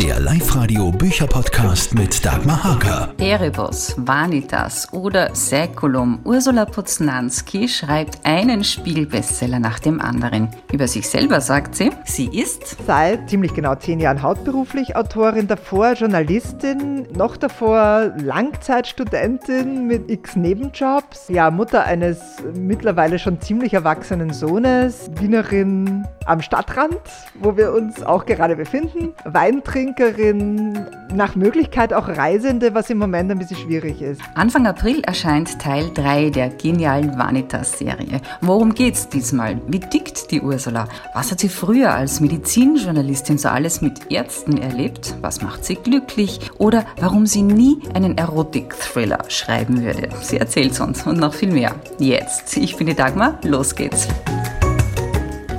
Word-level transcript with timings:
Der 0.00 0.20
Live-Radio 0.20 0.92
Bücherpodcast 0.92 1.92
mit 1.96 2.24
Dagmar 2.24 2.62
Hager. 2.62 3.12
Erebus, 3.18 3.96
Vanitas 3.96 4.92
oder 4.92 5.34
Säkulum. 5.34 6.20
Ursula 6.22 6.66
Poznanski 6.66 7.66
schreibt 7.66 8.24
einen 8.24 8.62
Spielbestseller 8.62 9.58
nach 9.58 9.80
dem 9.80 10.00
anderen. 10.00 10.50
Über 10.72 10.86
sich 10.86 11.08
selber 11.08 11.40
sagt 11.40 11.74
sie, 11.74 11.90
sie 12.04 12.28
ist 12.28 12.76
seit 12.86 13.28
ziemlich 13.28 13.54
genau 13.54 13.74
zehn 13.74 13.98
Jahren 13.98 14.22
hauptberuflich 14.22 14.94
Autorin, 14.94 15.48
davor 15.48 15.94
Journalistin, 15.94 17.08
noch 17.16 17.36
davor 17.36 18.12
Langzeitstudentin 18.18 19.88
mit 19.88 20.08
x 20.08 20.36
Nebenjobs, 20.36 21.26
ja, 21.26 21.50
Mutter 21.50 21.84
eines 21.86 22.20
mittlerweile 22.54 23.18
schon 23.18 23.40
ziemlich 23.40 23.74
erwachsenen 23.74 24.32
Sohnes, 24.32 25.10
Wienerin 25.18 26.06
am 26.24 26.40
Stadtrand, 26.40 27.00
wo 27.40 27.56
wir 27.56 27.72
uns 27.72 28.00
auch 28.04 28.26
gerade 28.26 28.54
befinden, 28.54 29.12
Wein 29.24 29.64
trinken 29.64 29.87
Trinkerin, 29.88 30.86
nach 31.14 31.34
Möglichkeit 31.34 31.94
auch 31.94 32.08
Reisende, 32.08 32.74
was 32.74 32.90
im 32.90 32.98
Moment 32.98 33.30
ein 33.30 33.38
bisschen 33.38 33.56
schwierig 33.56 34.02
ist. 34.02 34.20
Anfang 34.34 34.66
April 34.66 35.00
erscheint 35.00 35.58
Teil 35.58 35.90
3 35.94 36.28
der 36.28 36.50
genialen 36.50 37.16
Vanitas-Serie. 37.16 38.20
Worum 38.42 38.74
geht's 38.74 39.08
diesmal? 39.08 39.58
Wie 39.66 39.80
tickt 39.80 40.30
die 40.30 40.42
Ursula? 40.42 40.88
Was 41.14 41.30
hat 41.30 41.40
sie 41.40 41.48
früher 41.48 41.94
als 41.94 42.20
Medizinjournalistin 42.20 43.38
so 43.38 43.48
alles 43.48 43.80
mit 43.80 44.12
Ärzten 44.12 44.58
erlebt? 44.58 45.14
Was 45.22 45.40
macht 45.40 45.64
sie 45.64 45.76
glücklich? 45.76 46.38
Oder 46.58 46.84
warum 47.00 47.24
sie 47.24 47.42
nie 47.42 47.78
einen 47.94 48.18
Erotik-Thriller 48.18 49.20
schreiben 49.28 49.82
würde? 49.82 50.10
Sie 50.20 50.36
erzählt 50.36 50.78
uns 50.80 51.06
und 51.06 51.18
noch 51.18 51.32
viel 51.32 51.50
mehr. 51.50 51.74
Jetzt. 51.98 52.58
Ich 52.58 52.76
bin 52.76 52.88
die 52.88 52.94
Dagmar. 52.94 53.38
Los 53.42 53.74
geht's. 53.74 54.06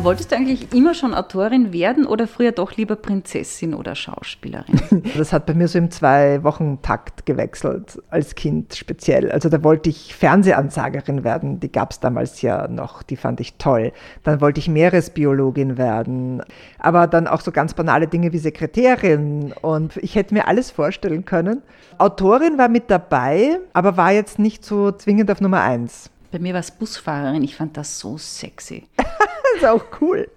Wolltest 0.02 0.32
du 0.32 0.38
eigentlich 0.38 0.74
immer 0.74 0.94
schon 0.94 1.14
Autorin 1.14 1.74
werden 1.74 2.06
oder 2.06 2.26
früher 2.26 2.54
doch 2.54 2.78
lieber 2.78 2.96
Prinzessin 2.96 3.74
oder 3.74 3.96
Schauspielerin? 3.96 5.04
Das 5.18 5.34
hat 5.34 5.46
bei 5.46 5.54
mir 5.54 5.68
so 5.68 5.78
im 5.78 5.92
Zwei-Wochen-Takt 5.92 7.26
gewechselt, 7.26 8.02
als 8.10 8.36
Kind 8.36 8.76
speziell. 8.76 9.30
Also 9.30 9.50
da 9.50 9.62
wollte 9.62 9.90
ich 9.90 10.16
Fernsehansagerin 10.16 11.26
werden, 11.26 11.60
die 11.60 11.70
gab 11.70 11.92
es 11.92 12.00
damals 12.00 12.42
ja 12.42 12.70
noch, 12.70 13.04
die 13.04 13.18
fand 13.18 13.42
ich 13.42 13.56
toll. 13.56 13.92
Dann 14.24 14.40
wollte 14.40 14.60
ich 14.60 14.70
Meeresbiologin 14.70 15.78
werden, 15.78 16.44
aber 16.80 17.08
dann 17.08 17.28
auch 17.28 17.42
so 17.42 17.52
ganz 17.52 17.74
banale 17.74 18.08
Dinge 18.08 18.32
wie 18.32 18.38
Sekretärin 18.38 19.54
und 19.62 19.98
ich 19.98 20.16
hätte 20.16 20.34
mir 20.34 20.48
alles 20.48 20.72
vorstellen 20.72 21.26
können. 21.26 21.62
Autorin 21.98 22.58
war 22.58 22.70
mit 22.70 22.90
dabei, 22.90 23.60
aber 23.74 23.98
war 23.98 24.14
jetzt 24.14 24.40
nicht 24.40 24.64
so 24.64 24.92
zwingend 24.92 25.30
auf 25.30 25.42
Nummer 25.42 25.62
eins. 25.62 26.10
Bei 26.32 26.40
mir 26.40 26.54
war 26.54 26.60
es 26.60 26.72
Busfahrerin, 26.72 27.44
ich 27.44 27.56
fand 27.56 27.76
das 27.76 28.00
so 28.00 28.18
sexy. 28.18 28.88
ist 29.56 29.66
auch 29.66 29.86
cool. 30.02 30.30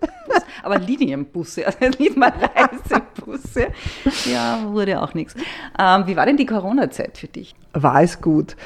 Aber 0.63 0.79
Linienbusse, 0.79 1.67
also 1.67 1.79
nicht 1.99 2.17
mal 2.17 2.33
Reisebusse. 2.33 3.69
Ja, 4.27 4.63
wurde 4.71 5.01
auch 5.01 5.15
nichts. 5.15 5.35
Ähm, 5.79 6.07
wie 6.07 6.17
war 6.17 6.27
denn 6.27 6.37
die 6.37 6.47
Corona-Zeit 6.47 7.19
für 7.19 7.29
dich? 7.29 7.55
War 7.73 8.03
es 8.03 8.21
gut. 8.21 8.57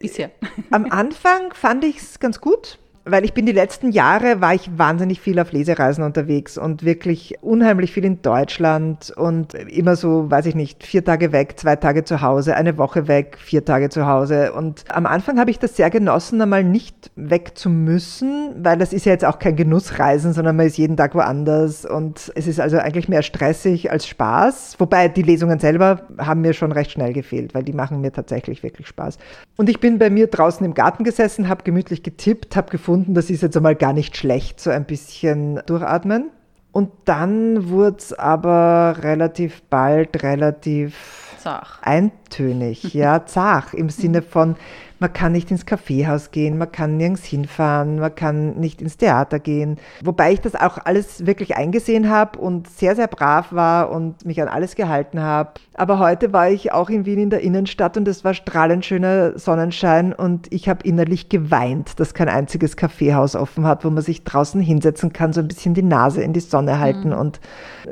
Bisher. 0.00 0.30
Am 0.70 0.86
Anfang 0.90 1.52
fand 1.52 1.84
ich 1.84 1.98
es 1.98 2.18
ganz 2.18 2.40
gut 2.40 2.78
weil 3.04 3.24
ich 3.24 3.34
bin 3.34 3.46
die 3.46 3.52
letzten 3.52 3.90
Jahre, 3.90 4.40
war 4.40 4.54
ich 4.54 4.70
wahnsinnig 4.78 5.20
viel 5.20 5.38
auf 5.40 5.52
Lesereisen 5.52 6.04
unterwegs 6.04 6.56
und 6.56 6.84
wirklich 6.84 7.34
unheimlich 7.40 7.92
viel 7.92 8.04
in 8.04 8.22
Deutschland 8.22 9.12
und 9.16 9.54
immer 9.54 9.96
so, 9.96 10.30
weiß 10.30 10.46
ich 10.46 10.54
nicht, 10.54 10.84
vier 10.84 11.04
Tage 11.04 11.32
weg, 11.32 11.58
zwei 11.58 11.74
Tage 11.76 12.04
zu 12.04 12.22
Hause, 12.22 12.54
eine 12.54 12.78
Woche 12.78 13.08
weg, 13.08 13.38
vier 13.40 13.64
Tage 13.64 13.88
zu 13.88 14.06
Hause. 14.06 14.52
Und 14.52 14.84
am 14.88 15.06
Anfang 15.06 15.40
habe 15.40 15.50
ich 15.50 15.58
das 15.58 15.76
sehr 15.76 15.90
genossen, 15.90 16.40
einmal 16.40 16.62
nicht 16.62 17.10
weg 17.16 17.52
zu 17.56 17.70
müssen, 17.70 18.54
weil 18.62 18.78
das 18.78 18.92
ist 18.92 19.04
ja 19.04 19.12
jetzt 19.12 19.24
auch 19.24 19.40
kein 19.40 19.56
Genussreisen, 19.56 20.32
sondern 20.32 20.54
man 20.54 20.66
ist 20.66 20.78
jeden 20.78 20.96
Tag 20.96 21.14
woanders 21.16 21.84
und 21.84 22.30
es 22.36 22.46
ist 22.46 22.60
also 22.60 22.78
eigentlich 22.78 23.08
mehr 23.08 23.22
stressig 23.22 23.90
als 23.90 24.06
Spaß. 24.06 24.76
Wobei 24.78 25.08
die 25.08 25.22
Lesungen 25.22 25.58
selber 25.58 26.02
haben 26.18 26.42
mir 26.42 26.52
schon 26.52 26.70
recht 26.70 26.92
schnell 26.92 27.12
gefehlt, 27.12 27.52
weil 27.54 27.64
die 27.64 27.72
machen 27.72 28.00
mir 28.00 28.12
tatsächlich 28.12 28.62
wirklich 28.62 28.86
Spaß. 28.86 29.18
Und 29.56 29.68
ich 29.68 29.80
bin 29.80 29.98
bei 29.98 30.08
mir 30.08 30.28
draußen 30.28 30.64
im 30.64 30.74
Garten 30.74 31.02
gesessen, 31.02 31.48
habe 31.48 31.64
gemütlich 31.64 32.04
getippt, 32.04 32.54
habe 32.54 32.70
gefunden, 32.70 32.91
gefunden, 32.92 33.14
das 33.14 33.30
ist 33.30 33.42
jetzt 33.42 33.56
einmal 33.56 33.74
gar 33.74 33.94
nicht 33.94 34.18
schlecht, 34.18 34.60
so 34.60 34.68
ein 34.68 34.84
bisschen 34.84 35.60
durchatmen. 35.64 36.30
Und 36.72 36.90
dann 37.06 37.70
wurde 37.70 37.96
es 37.98 38.12
aber 38.12 38.96
relativ 39.00 39.62
bald 39.70 40.22
relativ 40.22 41.34
zach. 41.38 41.80
eintönig, 41.82 42.92
ja, 42.92 43.24
zach 43.24 43.72
im 43.72 43.88
Sinne 43.88 44.20
von, 44.20 44.56
man 45.02 45.12
kann 45.12 45.32
nicht 45.32 45.50
ins 45.50 45.66
Kaffeehaus 45.66 46.30
gehen, 46.30 46.56
man 46.56 46.70
kann 46.70 46.96
nirgends 46.96 47.24
hinfahren, 47.24 47.98
man 47.98 48.14
kann 48.14 48.54
nicht 48.60 48.80
ins 48.80 48.96
Theater 48.96 49.40
gehen. 49.40 49.78
Wobei 50.02 50.32
ich 50.32 50.40
das 50.40 50.54
auch 50.54 50.78
alles 50.78 51.26
wirklich 51.26 51.56
eingesehen 51.56 52.08
habe 52.08 52.38
und 52.38 52.70
sehr, 52.70 52.94
sehr 52.94 53.08
brav 53.08 53.52
war 53.52 53.90
und 53.90 54.24
mich 54.24 54.40
an 54.40 54.46
alles 54.46 54.76
gehalten 54.76 55.20
habe. 55.20 55.54
Aber 55.74 55.98
heute 55.98 56.32
war 56.32 56.48
ich 56.48 56.72
auch 56.72 56.88
in 56.88 57.04
Wien 57.04 57.18
in 57.18 57.30
der 57.30 57.40
Innenstadt 57.40 57.96
und 57.96 58.06
es 58.06 58.24
war 58.24 58.32
strahlend 58.32 58.84
schöner 58.84 59.36
Sonnenschein 59.36 60.12
und 60.12 60.46
ich 60.52 60.68
habe 60.68 60.86
innerlich 60.86 61.28
geweint, 61.28 61.98
dass 61.98 62.14
kein 62.14 62.28
einziges 62.28 62.76
Kaffeehaus 62.76 63.34
offen 63.34 63.66
hat, 63.66 63.84
wo 63.84 63.90
man 63.90 64.04
sich 64.04 64.22
draußen 64.22 64.60
hinsetzen 64.60 65.12
kann, 65.12 65.32
so 65.32 65.40
ein 65.40 65.48
bisschen 65.48 65.74
die 65.74 65.82
Nase 65.82 66.22
in 66.22 66.32
die 66.32 66.40
Sonne 66.40 66.78
halten 66.78 67.08
mhm. 67.08 67.18
und 67.18 67.40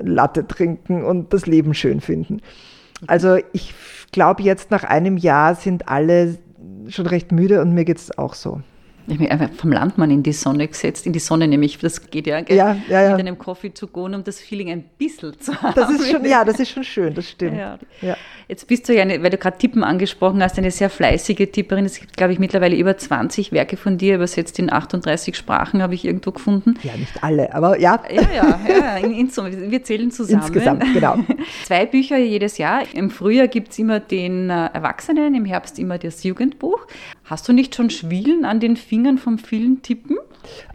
Latte 0.01 0.47
trinken 0.47 1.03
und 1.03 1.33
das 1.33 1.47
Leben 1.47 1.75
schön 1.75 2.01
finden. 2.01 2.41
Also 3.09 3.39
ich 3.53 3.75
glaube, 4.13 4.45
jetzt 4.45 4.71
nach 4.71 4.85
einem 4.85 5.17
Jahr 5.17 5.57
sind 5.57 5.89
alle 5.89 6.39
schon 6.89 7.07
recht 7.07 7.33
müde 7.33 7.61
und 7.61 7.75
mir 7.75 7.85
geht 7.85 7.99
es 7.99 8.17
auch 8.17 8.35
so. 8.35 8.61
Ich 9.07 9.15
habe 9.15 9.23
mich 9.25 9.33
einfach 9.33 9.51
vom 9.57 9.73
Landmann 9.73 10.11
in 10.11 10.23
die 10.23 10.33
Sonne 10.33 10.69
gesetzt, 10.69 11.07
in 11.07 11.13
die 11.13 11.19
Sonne 11.19 11.49
nämlich, 11.49 11.79
das 11.79 12.11
geht 12.11 12.27
ja, 12.27 12.41
gell? 12.41 12.57
ja, 12.57 12.77
ja, 12.89 13.03
ja. 13.03 13.11
mit 13.17 13.21
einem 13.21 13.39
Coffee 13.39 13.73
zu 13.73 13.87
gehen, 13.87 14.15
um 14.15 14.25
das 14.25 14.41
Feeling 14.41 14.71
ein 14.71 14.85
bisschen 14.99 15.39
zu 15.41 15.61
haben. 15.61 15.75
Das 15.75 15.91
ist 15.91 16.11
schon, 16.11 16.25
ja, 16.25 16.45
das 16.45 16.61
ist 16.61 16.71
schon 16.71 16.85
schön, 16.85 17.15
das 17.15 17.29
stimmt. 17.29 17.57
Ja. 17.57 17.79
ja. 18.03 18.17
Jetzt 18.49 18.67
bist 18.67 18.89
du 18.89 18.95
ja, 18.95 19.03
eine, 19.03 19.23
weil 19.23 19.31
du 19.31 19.39
gerade 19.39 19.59
Tippen 19.59 19.85
angesprochen 19.85 20.43
hast, 20.43 20.59
eine 20.59 20.73
sehr 20.73 20.91
fleißige 20.91 21.53
Tipperin. 21.53 21.85
Es 21.85 22.01
gibt, 22.01 22.17
glaube 22.17 22.33
ich, 22.33 22.41
mittlerweile 22.41 22.77
über 22.77 22.97
20 22.97 23.53
Werke 23.53 23.77
von 23.77 23.97
dir, 23.97 24.17
übersetzt 24.17 24.59
in 24.59 24.73
38 24.73 25.37
Sprachen, 25.37 25.83
habe 25.83 25.95
ich 25.95 26.05
irgendwo 26.05 26.33
gefunden. 26.33 26.75
Ja, 26.83 26.97
nicht 26.97 27.23
alle, 27.23 27.55
aber 27.55 27.79
ja. 27.79 28.03
Ja, 28.13 28.23
ja, 28.35 28.61
ja 28.69 28.97
in, 28.97 29.13
in 29.13 29.31
Summe. 29.31 29.71
Wir 29.71 29.85
zählen 29.85 30.11
zusammen. 30.11 30.43
Insgesamt, 30.43 30.85
genau. 30.93 31.17
Zwei 31.65 31.87
Bücher 31.87 32.19
jedes 32.19 32.59
Jahr. 32.59 32.83
Im 32.93 33.11
Frühjahr 33.11 33.47
gibt 33.47 33.71
es 33.71 33.79
immer 33.79 34.01
den 34.01 34.51
äh, 34.51 34.67
Erwachsenen, 34.73 35.35
im 35.37 35.45
Herbst 35.45 35.79
immer 35.79 35.99
das 35.99 36.25
Jugendbuch. 36.25 36.87
Hast 37.31 37.49
du 37.49 37.53
nicht 37.53 37.77
schon 37.77 37.91
Schwielen 37.91 38.45
an 38.45 38.59
den 38.59 38.75
Fingern 38.77 39.17
vom 39.17 39.39
vielen 39.39 39.83
Tippen? 39.83 40.19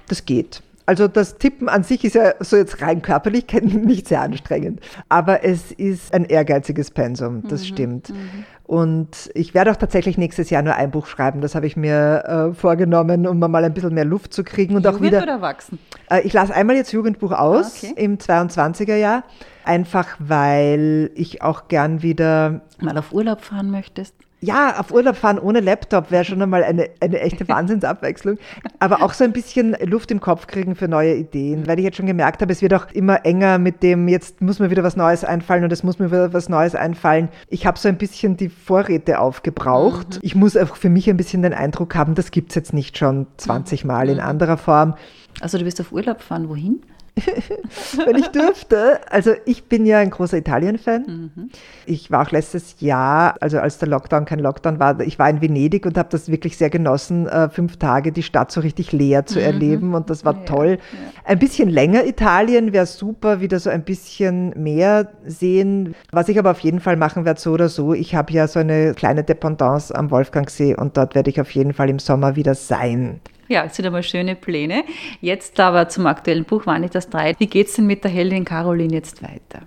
Das 0.08 0.24
geht. 0.24 0.62
Also 0.86 1.10
das 1.10 1.38
Tippen 1.38 1.68
an 1.68 1.84
sich 1.84 2.06
ist 2.06 2.16
ja 2.16 2.34
so 2.40 2.56
jetzt 2.56 2.82
rein 2.82 3.02
körperlich 3.02 3.46
nicht 3.62 4.08
sehr 4.08 4.22
anstrengend, 4.22 4.80
aber 5.10 5.44
es 5.44 5.74
ist 5.74 6.14
ein 6.14 6.24
ehrgeiziges 6.24 6.92
Pensum, 6.92 7.44
das 7.50 7.62
mhm, 7.62 7.66
stimmt. 7.66 8.10
Mhm. 8.12 8.46
Und 8.64 9.32
ich 9.34 9.54
werde 9.54 9.70
auch 9.72 9.76
tatsächlich 9.76 10.18
nächstes 10.18 10.50
Jahr 10.50 10.62
nur 10.62 10.76
ein 10.76 10.92
Buch 10.92 11.08
schreiben. 11.08 11.42
Das 11.42 11.56
habe 11.56 11.68
ich 11.68 11.76
mir 11.76 12.24
äh, 12.26 12.54
vorgenommen, 12.54 13.28
um 13.28 13.38
mal 13.40 13.66
ein 13.66 13.74
bisschen 13.74 13.94
mehr 13.94 14.06
Luft 14.06 14.34
zu 14.34 14.46
kriegen. 14.46 14.76
Und 14.76 14.86
Jugend 14.86 14.98
auch 14.98 15.04
wieder, 15.04 15.24
oder 15.24 15.34
Erwachsen? 15.34 15.78
Äh, 16.10 16.22
ich 16.22 16.32
lasse 16.32 16.56
einmal 16.56 16.78
jetzt 16.78 16.94
Jugendbuch 16.94 17.34
aus 17.34 17.84
ah, 17.84 17.88
okay. 17.90 17.94
im 17.98 18.18
22er 18.18 18.96
Jahr, 18.96 19.24
einfach 19.66 20.16
weil 20.20 21.12
ich 21.16 21.42
auch 21.42 21.68
gern 21.68 22.02
wieder 22.02 22.62
mal 22.80 22.98
auf 22.98 23.12
Urlaub 23.12 23.42
fahren 23.42 23.72
möchtest 23.72 24.16
ja, 24.46 24.80
auf 24.80 24.92
Urlaub 24.92 25.16
fahren 25.16 25.40
ohne 25.40 25.60
Laptop 25.60 26.12
wäre 26.12 26.24
schon 26.24 26.42
einmal 26.42 26.64
eine, 26.64 26.90
eine 27.00 27.20
echte 27.20 27.48
Wahnsinnsabwechslung. 27.48 28.38
Aber 28.80 29.02
auch 29.02 29.14
so 29.14 29.24
ein 29.24 29.32
bisschen 29.32 29.76
Luft 29.84 30.12
im 30.12 30.20
Kopf 30.20 30.48
kriegen 30.48 30.76
für 30.76 30.88
neue 30.88 31.16
Ideen, 31.16 31.68
weil 31.68 31.80
ich 31.80 31.86
jetzt 31.86 31.98
schon 31.98 32.06
gemerkt 32.06 32.42
habe, 32.42 32.52
es 32.52 32.62
wird 32.62 32.74
auch 32.74 32.92
immer 32.92 33.26
enger 33.26 33.58
mit 33.58 33.84
dem, 33.84 34.08
jetzt 34.08 34.42
muss 34.42 34.60
mir 34.60 34.70
wieder 34.70 34.84
was 34.84 34.96
Neues 34.96 35.24
einfallen 35.24 35.64
und 35.64 35.72
es 35.72 35.84
muss 35.84 36.00
mir 36.00 36.12
wieder 36.12 36.34
was 36.34 36.50
Neues 36.50 36.76
einfallen. 36.76 37.30
Ich 37.50 37.66
habe 37.66 37.80
so 37.80 37.90
ein 37.90 37.98
bisschen 37.98 38.38
die 38.38 38.50
Vorräte 38.50 39.20
aufgebraucht. 39.20 40.16
Mhm. 40.16 40.20
Ich 40.22 40.36
muss 40.36 40.56
einfach 40.56 40.76
für 40.76 40.90
mich 40.90 41.10
ein 41.10 41.18
bisschen 41.18 41.42
den 41.42 41.54
Eindruck 41.54 41.96
haben, 41.96 42.16
das 42.16 42.32
gibt 42.32 42.52
es 42.52 42.56
jetzt 42.56 42.74
nicht 42.74 42.98
schon 42.98 43.28
20 43.38 43.86
Mal 43.86 44.10
in 44.10 44.18
mhm. 44.18 44.24
anderer 44.24 44.58
Form. 44.58 44.96
Also 45.42 45.58
du 45.58 45.66
wirst 45.66 45.82
auf 45.82 45.92
Urlaub 45.92 46.22
fahren, 46.22 46.50
wohin? 46.50 46.82
wenn 48.06 48.18
ich 48.18 48.28
dürfte. 48.28 49.00
Also 49.10 49.32
ich 49.46 49.66
bin 49.66 49.86
ja 49.86 50.00
ein 50.00 50.10
großer 50.10 50.38
Italien-Fan. 50.38 51.32
Mhm. 51.36 51.50
Ich 51.86 52.12
war 52.12 52.28
auch 52.28 52.32
letztes 52.32 52.82
Jahr, 52.82 53.36
also 53.40 53.60
als 53.60 53.78
der 53.78 53.88
Lockdown 53.88 54.26
kein 54.26 54.40
Lockdown 54.40 54.80
war, 54.80 55.00
ich 55.00 55.18
war 55.18 55.30
in 55.30 55.42
Venedig 55.42 55.86
und 55.86 55.98
habe 55.98 56.10
das 56.12 56.30
wirklich 56.30 56.58
sehr 56.58 56.70
genossen, 56.70 57.28
äh, 57.28 57.50
fünf 57.50 57.78
Tage 57.78 58.12
die 58.12 58.24
Stadt 58.24 58.52
so 58.52 58.62
richtig 58.62 58.92
leer 58.92 59.26
zu 59.26 59.40
mhm. 59.40 59.46
erleben 59.46 59.94
und 59.94 60.10
das 60.10 60.26
war 60.26 60.36
ja, 60.36 60.42
toll. 60.42 60.78
Ja. 60.80 61.22
Ein 61.24 61.40
bisschen 61.40 61.70
länger 61.70 62.06
Italien 62.06 62.74
wäre 62.74 62.86
super, 62.86 63.40
wieder 63.40 63.60
so 63.60 63.70
ein 63.70 63.84
bisschen 63.84 64.50
mehr 64.62 65.10
sehen. 65.26 65.96
Was 66.12 66.28
ich 66.28 66.38
aber 66.38 66.52
auf 66.52 66.60
jeden 66.60 66.80
Fall 66.80 66.98
machen 66.98 67.24
werde, 67.24 67.40
so 67.40 67.52
oder 67.52 67.70
so, 67.70 67.94
ich 67.94 68.16
habe 68.16 68.34
ja 68.34 68.48
so 68.48 68.60
eine 68.60 68.94
kleine 68.94 69.24
Dependance 69.24 69.96
am 69.96 70.12
Wolfgangsee 70.12 70.76
und 70.76 70.98
dort 70.98 71.16
werde 71.16 71.30
ich 71.30 71.40
auf 71.40 71.52
jeden 71.52 71.74
Fall 71.74 71.90
im 71.90 72.00
Sommer 72.00 72.36
wieder 72.36 72.56
sein. 72.56 73.22
Ja, 73.48 73.66
es 73.66 73.76
sind 73.76 73.86
einmal 73.86 74.04
schöne 74.04 74.36
Pläne. 74.36 74.84
Jetzt 75.22 75.60
aber 75.60 75.88
zum 75.88 76.08
aktuellen 76.08 76.46
Buch 76.46 76.66
Vanitas 76.66 77.10
3. 77.10 77.36
Wie 77.38 77.48
geht 77.48 77.68
es 77.68 77.76
denn 77.76 77.86
mit 77.86 78.04
der 78.04 78.12
Heldin 78.12 78.46
Caroline 78.46 78.94
jetzt 78.94 79.22
weiter? 79.22 79.62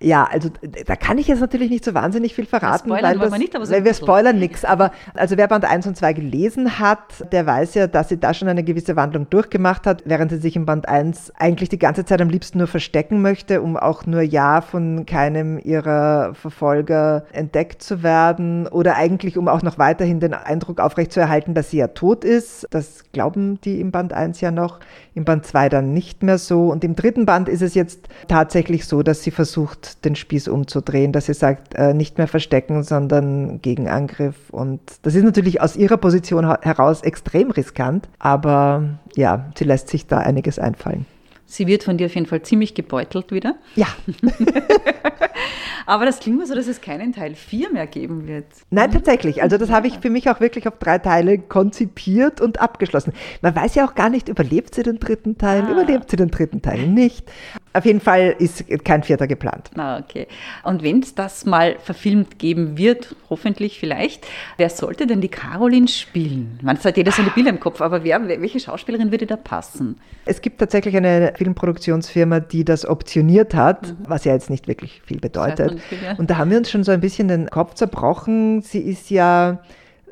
Ja, 0.00 0.24
also 0.24 0.48
da 0.86 0.96
kann 0.96 1.18
ich 1.18 1.28
jetzt 1.28 1.40
natürlich 1.40 1.70
nicht 1.70 1.84
so 1.84 1.92
wahnsinnig 1.92 2.34
viel 2.34 2.46
verraten, 2.46 2.90
ja, 2.90 3.02
weil, 3.02 3.18
das, 3.18 3.30
wir, 3.30 3.38
nicht, 3.38 3.52
so 3.52 3.72
weil 3.72 3.84
wir 3.84 3.92
spoilern 3.92 4.38
nichts. 4.38 4.64
Aber 4.64 4.90
also 5.14 5.36
wer 5.36 5.46
Band 5.48 5.64
1 5.64 5.86
und 5.86 5.96
2 5.96 6.14
gelesen 6.14 6.78
hat, 6.78 7.30
der 7.30 7.44
weiß 7.44 7.74
ja, 7.74 7.86
dass 7.86 8.08
sie 8.08 8.18
da 8.18 8.32
schon 8.32 8.48
eine 8.48 8.64
gewisse 8.64 8.96
Wandlung 8.96 9.28
durchgemacht 9.28 9.86
hat, 9.86 10.02
während 10.06 10.30
sie 10.30 10.38
sich 10.38 10.56
in 10.56 10.64
Band 10.64 10.88
1 10.88 11.32
eigentlich 11.38 11.68
die 11.68 11.78
ganze 11.78 12.04
Zeit 12.04 12.22
am 12.22 12.30
liebsten 12.30 12.58
nur 12.58 12.66
verstecken 12.66 13.20
möchte, 13.20 13.60
um 13.60 13.76
auch 13.76 14.06
nur 14.06 14.22
ja 14.22 14.62
von 14.62 15.04
keinem 15.04 15.58
ihrer 15.58 16.34
Verfolger 16.34 17.24
entdeckt 17.32 17.82
zu 17.82 18.02
werden 18.02 18.66
oder 18.66 18.96
eigentlich 18.96 19.36
um 19.36 19.48
auch 19.48 19.62
noch 19.62 19.78
weiterhin 19.78 20.20
den 20.20 20.32
Eindruck 20.32 20.80
aufrechtzuerhalten, 20.80 21.54
dass 21.54 21.70
sie 21.70 21.78
ja 21.78 21.88
tot 21.88 22.24
ist. 22.24 22.66
Das 22.70 23.04
glauben 23.12 23.60
die 23.62 23.80
im 23.80 23.90
Band 23.90 24.12
1 24.12 24.40
ja 24.40 24.50
noch, 24.50 24.80
im 25.14 25.24
Band 25.24 25.44
2 25.44 25.68
dann 25.68 25.92
nicht 25.92 26.22
mehr 26.22 26.38
so. 26.38 26.68
Und 26.68 26.82
im 26.82 26.96
dritten 26.96 27.26
Band 27.26 27.48
ist 27.48 27.62
es 27.62 27.74
jetzt 27.74 28.08
tatsächlich 28.26 28.86
so, 28.86 29.02
dass 29.02 29.17
sie 29.22 29.30
versucht, 29.30 30.04
den 30.04 30.16
Spieß 30.16 30.48
umzudrehen, 30.48 31.12
dass 31.12 31.26
sie 31.26 31.34
sagt, 31.34 31.74
äh, 31.74 31.94
nicht 31.94 32.18
mehr 32.18 32.28
verstecken, 32.28 32.82
sondern 32.82 33.60
Gegenangriff. 33.62 34.50
Und 34.50 34.80
das 35.02 35.14
ist 35.14 35.24
natürlich 35.24 35.60
aus 35.60 35.76
ihrer 35.76 35.96
Position 35.96 36.44
heraus 36.62 37.02
extrem 37.02 37.50
riskant, 37.50 38.08
aber 38.18 38.98
ja, 39.16 39.50
sie 39.56 39.64
lässt 39.64 39.88
sich 39.88 40.06
da 40.06 40.18
einiges 40.18 40.58
einfallen. 40.58 41.06
Sie 41.50 41.66
wird 41.66 41.82
von 41.82 41.96
dir 41.96 42.06
auf 42.06 42.14
jeden 42.14 42.26
Fall 42.26 42.42
ziemlich 42.42 42.74
gebeutelt 42.74 43.32
wieder. 43.32 43.54
Ja. 43.74 43.86
Aber 45.86 46.04
das 46.04 46.20
klingt 46.20 46.36
mir 46.36 46.46
so, 46.46 46.54
dass 46.54 46.66
es 46.66 46.82
keinen 46.82 47.14
Teil 47.14 47.34
4 47.34 47.72
mehr 47.72 47.86
geben 47.86 48.26
wird. 48.26 48.44
Nein, 48.68 48.90
tatsächlich. 48.90 49.42
Also 49.42 49.56
das 49.56 49.70
habe 49.70 49.86
ich 49.86 50.00
für 50.00 50.10
mich 50.10 50.28
auch 50.28 50.40
wirklich 50.40 50.68
auf 50.68 50.76
drei 50.78 50.98
Teile 50.98 51.38
konzipiert 51.38 52.42
und 52.42 52.60
abgeschlossen. 52.60 53.14
Man 53.40 53.56
weiß 53.56 53.74
ja 53.76 53.86
auch 53.86 53.94
gar 53.94 54.10
nicht, 54.10 54.28
überlebt 54.28 54.74
sie 54.74 54.82
den 54.82 55.00
dritten 55.00 55.38
Teil, 55.38 55.64
ah. 55.66 55.70
überlebt 55.72 56.10
sie 56.10 56.16
den 56.16 56.30
dritten 56.30 56.60
Teil 56.60 56.86
nicht. 56.86 57.32
Auf 57.72 57.84
jeden 57.84 58.00
Fall 58.00 58.34
ist 58.38 58.64
kein 58.84 59.02
vierter 59.02 59.26
geplant. 59.26 59.70
Ah, 59.76 59.98
okay. 59.98 60.26
Und 60.64 60.82
wenn 60.82 61.00
es 61.00 61.14
das 61.14 61.44
mal 61.44 61.76
verfilmt 61.78 62.38
geben 62.38 62.78
wird, 62.78 63.14
hoffentlich 63.30 63.78
vielleicht, 63.78 64.26
wer 64.56 64.70
sollte 64.70 65.06
denn 65.06 65.20
die 65.20 65.28
Caroline 65.28 65.88
spielen? 65.88 66.58
Man 66.62 66.78
hat 66.78 66.96
jeder 66.96 67.12
so 67.12 67.22
eine 67.22 67.30
Bilder 67.30 67.50
im 67.50 67.60
Kopf, 67.60 67.80
aber 67.80 68.04
wer, 68.04 68.26
welche 68.26 68.60
Schauspielerin 68.60 69.10
würde 69.10 69.26
da 69.26 69.36
passen? 69.36 70.00
Es 70.24 70.40
gibt 70.40 70.58
tatsächlich 70.58 70.96
eine 70.96 71.32
Filmproduktionsfirma, 71.36 72.40
die 72.40 72.64
das 72.64 72.86
optioniert 72.86 73.54
hat, 73.54 73.88
mhm. 73.88 73.96
was 74.06 74.24
ja 74.24 74.32
jetzt 74.32 74.50
nicht 74.50 74.68
wirklich 74.68 75.02
viel 75.04 75.20
bedeutet. 75.20 75.58
Das 75.58 75.72
heißt 75.72 75.84
viel, 75.84 75.98
ja. 76.04 76.14
Und 76.16 76.30
da 76.30 76.38
haben 76.38 76.50
wir 76.50 76.58
uns 76.58 76.70
schon 76.70 76.84
so 76.84 76.92
ein 76.92 77.00
bisschen 77.00 77.28
den 77.28 77.48
Kopf 77.50 77.74
zerbrochen. 77.74 78.62
Sie 78.62 78.80
ist 78.80 79.10
ja 79.10 79.60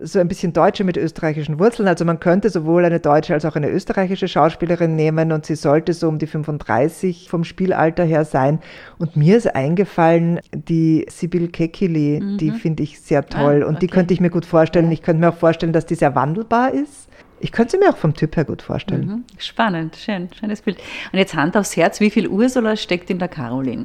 so 0.00 0.18
ein 0.18 0.28
bisschen 0.28 0.52
Deutsche 0.52 0.84
mit 0.84 0.96
österreichischen 0.96 1.58
Wurzeln. 1.58 1.88
Also 1.88 2.04
man 2.04 2.20
könnte 2.20 2.50
sowohl 2.50 2.84
eine 2.84 3.00
deutsche 3.00 3.34
als 3.34 3.44
auch 3.44 3.56
eine 3.56 3.70
österreichische 3.70 4.28
Schauspielerin 4.28 4.94
nehmen 4.94 5.32
und 5.32 5.46
sie 5.46 5.54
sollte 5.54 5.92
so 5.92 6.08
um 6.08 6.18
die 6.18 6.26
35 6.26 7.28
vom 7.28 7.44
Spielalter 7.44 8.04
her 8.04 8.24
sein. 8.24 8.60
Und 8.98 9.16
mir 9.16 9.36
ist 9.36 9.54
eingefallen, 9.54 10.40
die 10.52 11.06
Sibyl 11.08 11.48
Kekili, 11.48 12.20
mhm. 12.20 12.38
die 12.38 12.50
finde 12.50 12.82
ich 12.82 13.00
sehr 13.00 13.26
toll 13.26 13.62
ah, 13.64 13.68
und 13.68 13.82
die 13.82 13.86
könnte 13.86 14.12
ich 14.14 14.20
mir 14.20 14.30
gut 14.30 14.46
vorstellen. 14.46 14.90
Ich 14.92 15.02
könnte 15.02 15.20
mir 15.20 15.30
auch 15.30 15.36
vorstellen, 15.36 15.72
dass 15.72 15.86
die 15.86 15.94
sehr 15.94 16.14
wandelbar 16.14 16.72
ist. 16.72 17.08
Ich 17.38 17.52
könnte 17.52 17.72
sie 17.72 17.78
mir 17.78 17.90
auch 17.90 17.96
vom 17.96 18.14
Typ 18.14 18.36
her 18.36 18.44
gut 18.44 18.62
vorstellen. 18.62 19.06
Mhm. 19.06 19.24
Spannend, 19.38 19.96
schön, 19.96 20.28
schönes 20.32 20.62
Bild. 20.62 20.78
Und 21.12 21.18
jetzt 21.18 21.34
Hand 21.34 21.56
aufs 21.56 21.76
Herz, 21.76 22.00
wie 22.00 22.10
viel 22.10 22.28
Ursula 22.28 22.76
steckt 22.76 23.10
in 23.10 23.18
der 23.18 23.28
Caroline? 23.28 23.84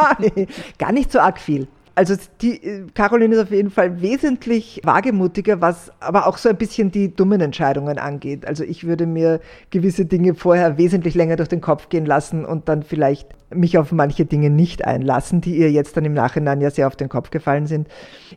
Gar 0.78 0.92
nicht 0.92 1.10
so 1.10 1.18
arg 1.18 1.40
viel. 1.40 1.66
Also 1.96 2.14
die 2.42 2.62
äh, 2.62 2.86
Caroline 2.92 3.34
ist 3.34 3.42
auf 3.42 3.50
jeden 3.50 3.70
Fall 3.70 4.02
wesentlich 4.02 4.82
wagemutiger, 4.84 5.62
was 5.62 5.90
aber 5.98 6.26
auch 6.26 6.36
so 6.36 6.50
ein 6.50 6.56
bisschen 6.58 6.90
die 6.90 7.14
dummen 7.14 7.40
Entscheidungen 7.40 7.98
angeht. 7.98 8.46
Also 8.46 8.64
ich 8.64 8.86
würde 8.86 9.06
mir 9.06 9.40
gewisse 9.70 10.04
Dinge 10.04 10.34
vorher 10.34 10.76
wesentlich 10.76 11.14
länger 11.14 11.36
durch 11.36 11.48
den 11.48 11.62
Kopf 11.62 11.88
gehen 11.88 12.04
lassen 12.04 12.44
und 12.44 12.68
dann 12.68 12.82
vielleicht 12.82 13.28
mich 13.54 13.78
auf 13.78 13.92
manche 13.92 14.24
Dinge 14.24 14.50
nicht 14.50 14.84
einlassen, 14.84 15.40
die 15.40 15.56
ihr 15.56 15.70
jetzt 15.70 15.96
dann 15.96 16.04
im 16.04 16.14
Nachhinein 16.14 16.60
ja 16.60 16.70
sehr 16.70 16.86
auf 16.86 16.96
den 16.96 17.08
Kopf 17.08 17.30
gefallen 17.30 17.66
sind. 17.66 17.88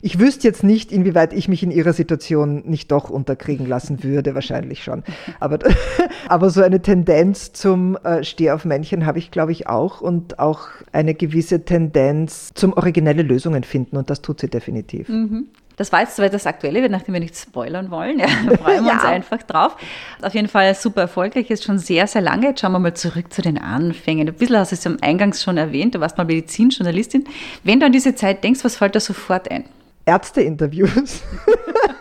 Ich 0.02 0.20
wüsste 0.20 0.46
jetzt 0.46 0.62
nicht, 0.62 0.92
inwieweit 0.92 1.32
ich 1.32 1.48
mich 1.48 1.62
in 1.62 1.70
ihrer 1.70 1.92
Situation 1.92 2.62
nicht 2.66 2.92
doch 2.92 3.10
unterkriegen 3.10 3.66
lassen 3.66 4.04
würde, 4.04 4.34
wahrscheinlich 4.34 4.84
schon. 4.84 5.02
Aber, 5.40 5.58
aber 6.28 6.50
so 6.50 6.62
eine 6.62 6.80
Tendenz 6.80 7.52
zum 7.52 7.96
äh, 7.96 8.22
Steh 8.22 8.50
auf 8.52 8.64
Männchen 8.64 9.04
habe 9.06 9.18
ich, 9.18 9.30
glaube 9.30 9.52
ich, 9.52 9.68
auch 9.68 10.00
und 10.00 10.38
auch 10.38 10.68
eine 10.92 11.14
gewisse 11.14 11.64
Tendenz 11.64 12.50
zum 12.54 12.72
originelle 12.72 13.22
Lösungen 13.22 13.64
finden 13.64 13.96
und 13.96 14.10
das 14.10 14.22
tut 14.22 14.40
sie 14.40 14.48
definitiv. 14.48 15.08
Mhm. 15.08 15.48
Das 15.80 15.92
war 15.92 16.00
jetzt 16.00 16.14
soweit 16.14 16.34
das 16.34 16.46
Aktuelle, 16.46 16.86
nachdem 16.90 17.14
wir 17.14 17.22
nicht 17.22 17.34
spoilern 17.34 17.90
wollen. 17.90 18.18
Ja, 18.18 18.26
freuen 18.62 18.84
wir 18.84 18.90
ja. 18.90 18.92
uns 18.96 19.04
einfach 19.04 19.42
drauf. 19.42 19.78
Auf 20.20 20.34
jeden 20.34 20.48
Fall 20.48 20.74
super 20.74 21.00
erfolgreich, 21.00 21.48
ist 21.48 21.64
schon 21.64 21.78
sehr, 21.78 22.06
sehr 22.06 22.20
lange. 22.20 22.48
Jetzt 22.48 22.60
schauen 22.60 22.72
wir 22.72 22.78
mal 22.78 22.92
zurück 22.92 23.32
zu 23.32 23.40
den 23.40 23.56
Anfängen. 23.56 24.28
Ein 24.28 24.34
bisschen 24.34 24.58
hast 24.58 24.72
du 24.72 24.74
es 24.74 24.86
am 24.86 24.98
Eingangs 25.00 25.42
schon 25.42 25.56
erwähnt, 25.56 25.94
du 25.94 26.00
warst 26.00 26.18
mal 26.18 26.24
Medizinjournalistin. 26.24 27.24
Wenn 27.64 27.80
du 27.80 27.86
an 27.86 27.92
diese 27.92 28.14
Zeit 28.14 28.44
denkst, 28.44 28.62
was 28.62 28.76
fällt 28.76 28.94
da 28.94 29.00
sofort 29.00 29.50
ein? 29.50 29.64
Ärzteinterviews. 30.04 31.22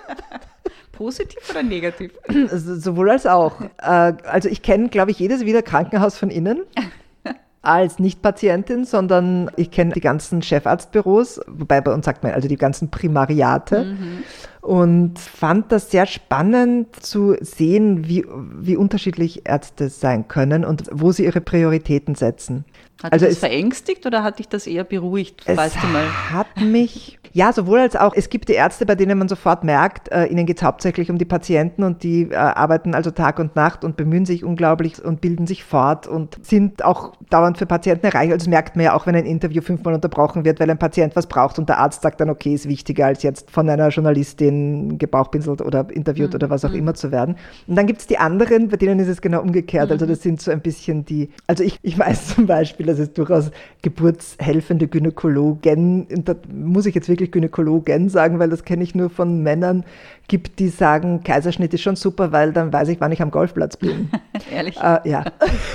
Positiv 0.91 1.49
oder 1.49 1.63
negativ? 1.63 2.11
Sowohl 2.51 3.11
als 3.11 3.25
auch. 3.25 3.61
Äh, 3.77 4.13
also 4.25 4.49
ich 4.49 4.61
kenne, 4.61 4.89
glaube 4.89 5.11
ich, 5.11 5.19
jedes 5.19 5.45
wieder 5.45 5.61
Krankenhaus 5.61 6.17
von 6.17 6.29
innen 6.29 6.63
als 7.61 7.99
Nicht-Patientin, 7.99 8.85
sondern 8.85 9.51
ich 9.57 9.69
kenne 9.69 9.93
die 9.93 9.99
ganzen 9.99 10.41
Chefarztbüros, 10.41 11.41
wobei 11.47 11.81
bei 11.81 11.93
uns 11.93 12.05
sagt 12.05 12.23
man 12.23 12.31
also 12.31 12.47
die 12.47 12.55
ganzen 12.55 12.89
Primariate. 12.89 13.85
Mhm. 13.85 14.23
Und 14.61 15.19
fand 15.19 15.71
das 15.71 15.89
sehr 15.89 16.05
spannend 16.05 16.93
zu 17.01 17.35
sehen, 17.39 18.07
wie, 18.07 18.25
wie 18.59 18.75
unterschiedlich 18.75 19.47
Ärzte 19.47 19.89
sein 19.89 20.27
können 20.27 20.65
und 20.65 20.83
wo 20.91 21.13
sie 21.13 21.23
ihre 21.23 21.39
Prioritäten 21.39 22.15
setzen. 22.15 22.65
Hat 23.01 23.13
also 23.13 23.25
dich 23.25 23.35
das 23.35 23.39
verängstigt 23.39 24.05
oder 24.05 24.21
hat 24.21 24.39
dich 24.39 24.49
das 24.49 24.67
eher 24.67 24.83
beruhigt? 24.83 25.43
Es 25.45 25.57
weißt 25.57 25.77
du 25.81 25.87
mal? 25.87 26.05
hat 26.33 26.61
mich 26.61 27.19
ja, 27.31 27.53
sowohl 27.53 27.79
als 27.79 27.95
auch. 27.95 28.13
Es 28.15 28.29
gibt 28.29 28.49
die 28.49 28.53
Ärzte, 28.53 28.85
bei 28.85 28.95
denen 28.95 29.17
man 29.17 29.27
sofort 29.27 29.63
merkt, 29.63 30.11
äh, 30.11 30.25
ihnen 30.25 30.45
geht 30.45 30.57
es 30.57 30.63
hauptsächlich 30.63 31.11
um 31.11 31.17
die 31.17 31.25
Patienten 31.25 31.83
und 31.83 32.03
die 32.03 32.23
äh, 32.23 32.35
arbeiten 32.35 32.95
also 32.95 33.11
Tag 33.11 33.39
und 33.39 33.55
Nacht 33.55 33.83
und 33.83 33.97
bemühen 33.97 34.25
sich 34.25 34.43
unglaublich 34.43 35.03
und 35.03 35.21
bilden 35.21 35.45
sich 35.45 35.63
fort 35.63 36.07
und 36.07 36.43
sind 36.43 36.83
auch 36.83 37.13
dauernd 37.29 37.57
für 37.57 37.65
Patienten 37.65 38.07
erreichbar. 38.07 38.33
Also 38.33 38.45
das 38.45 38.47
merkt 38.47 38.75
man 38.75 38.85
ja 38.85 38.95
auch, 38.95 39.05
wenn 39.05 39.15
ein 39.15 39.25
Interview 39.25 39.61
fünfmal 39.61 39.93
unterbrochen 39.93 40.45
wird, 40.45 40.59
weil 40.59 40.69
ein 40.69 40.77
Patient 40.77 41.15
was 41.15 41.27
braucht 41.27 41.59
und 41.59 41.69
der 41.69 41.77
Arzt 41.77 42.01
sagt 42.01 42.19
dann, 42.19 42.29
okay, 42.29 42.53
ist 42.53 42.67
wichtiger 42.67 43.05
als 43.05 43.23
jetzt 43.23 43.51
von 43.51 43.69
einer 43.69 43.89
Journalistin 43.89 44.97
gebauchpinselt 44.97 45.61
oder 45.61 45.87
interviewt 45.91 46.31
mhm. 46.31 46.35
oder 46.35 46.49
was 46.49 46.65
auch 46.65 46.71
mhm. 46.71 46.79
immer 46.79 46.93
zu 46.95 47.11
werden. 47.11 47.35
Und 47.67 47.75
dann 47.75 47.87
gibt 47.87 48.01
es 48.01 48.07
die 48.07 48.17
anderen, 48.17 48.69
bei 48.69 48.77
denen 48.77 48.99
ist 48.99 49.07
es 49.07 49.21
genau 49.21 49.41
umgekehrt. 49.41 49.91
Also 49.91 50.05
mhm. 50.05 50.09
das 50.09 50.23
sind 50.23 50.41
so 50.41 50.51
ein 50.51 50.61
bisschen 50.61 51.05
die, 51.05 51.29
also 51.47 51.63
ich, 51.63 51.77
ich 51.83 51.97
weiß 51.97 52.35
zum 52.35 52.47
Beispiel, 52.47 52.87
dass 52.87 52.99
es 52.99 53.13
durchaus 53.13 53.51
geburtshelfende 53.81 54.87
Gynäkologen, 54.87 56.07
da 56.25 56.35
muss 56.51 56.85
ich 56.85 56.95
jetzt 56.95 57.07
wirklich 57.07 57.19
wirklich 57.19 57.31
Gynäkologen 57.31 58.09
sagen, 58.09 58.39
weil 58.39 58.49
das 58.49 58.63
kenne 58.63 58.83
ich 58.83 58.95
nur 58.95 59.09
von 59.09 59.43
Männern, 59.43 59.83
gibt, 60.27 60.59
die 60.59 60.69
sagen, 60.69 61.23
Kaiserschnitt 61.23 61.73
ist 61.73 61.81
schon 61.81 61.95
super, 61.95 62.31
weil 62.31 62.53
dann 62.53 62.71
weiß 62.71 62.87
ich, 62.89 63.01
wann 63.01 63.11
ich 63.11 63.21
am 63.21 63.31
Golfplatz 63.31 63.77
bin. 63.77 64.09
Ehrlich? 64.51 64.77
Äh, 64.77 64.99
ja. 65.09 65.25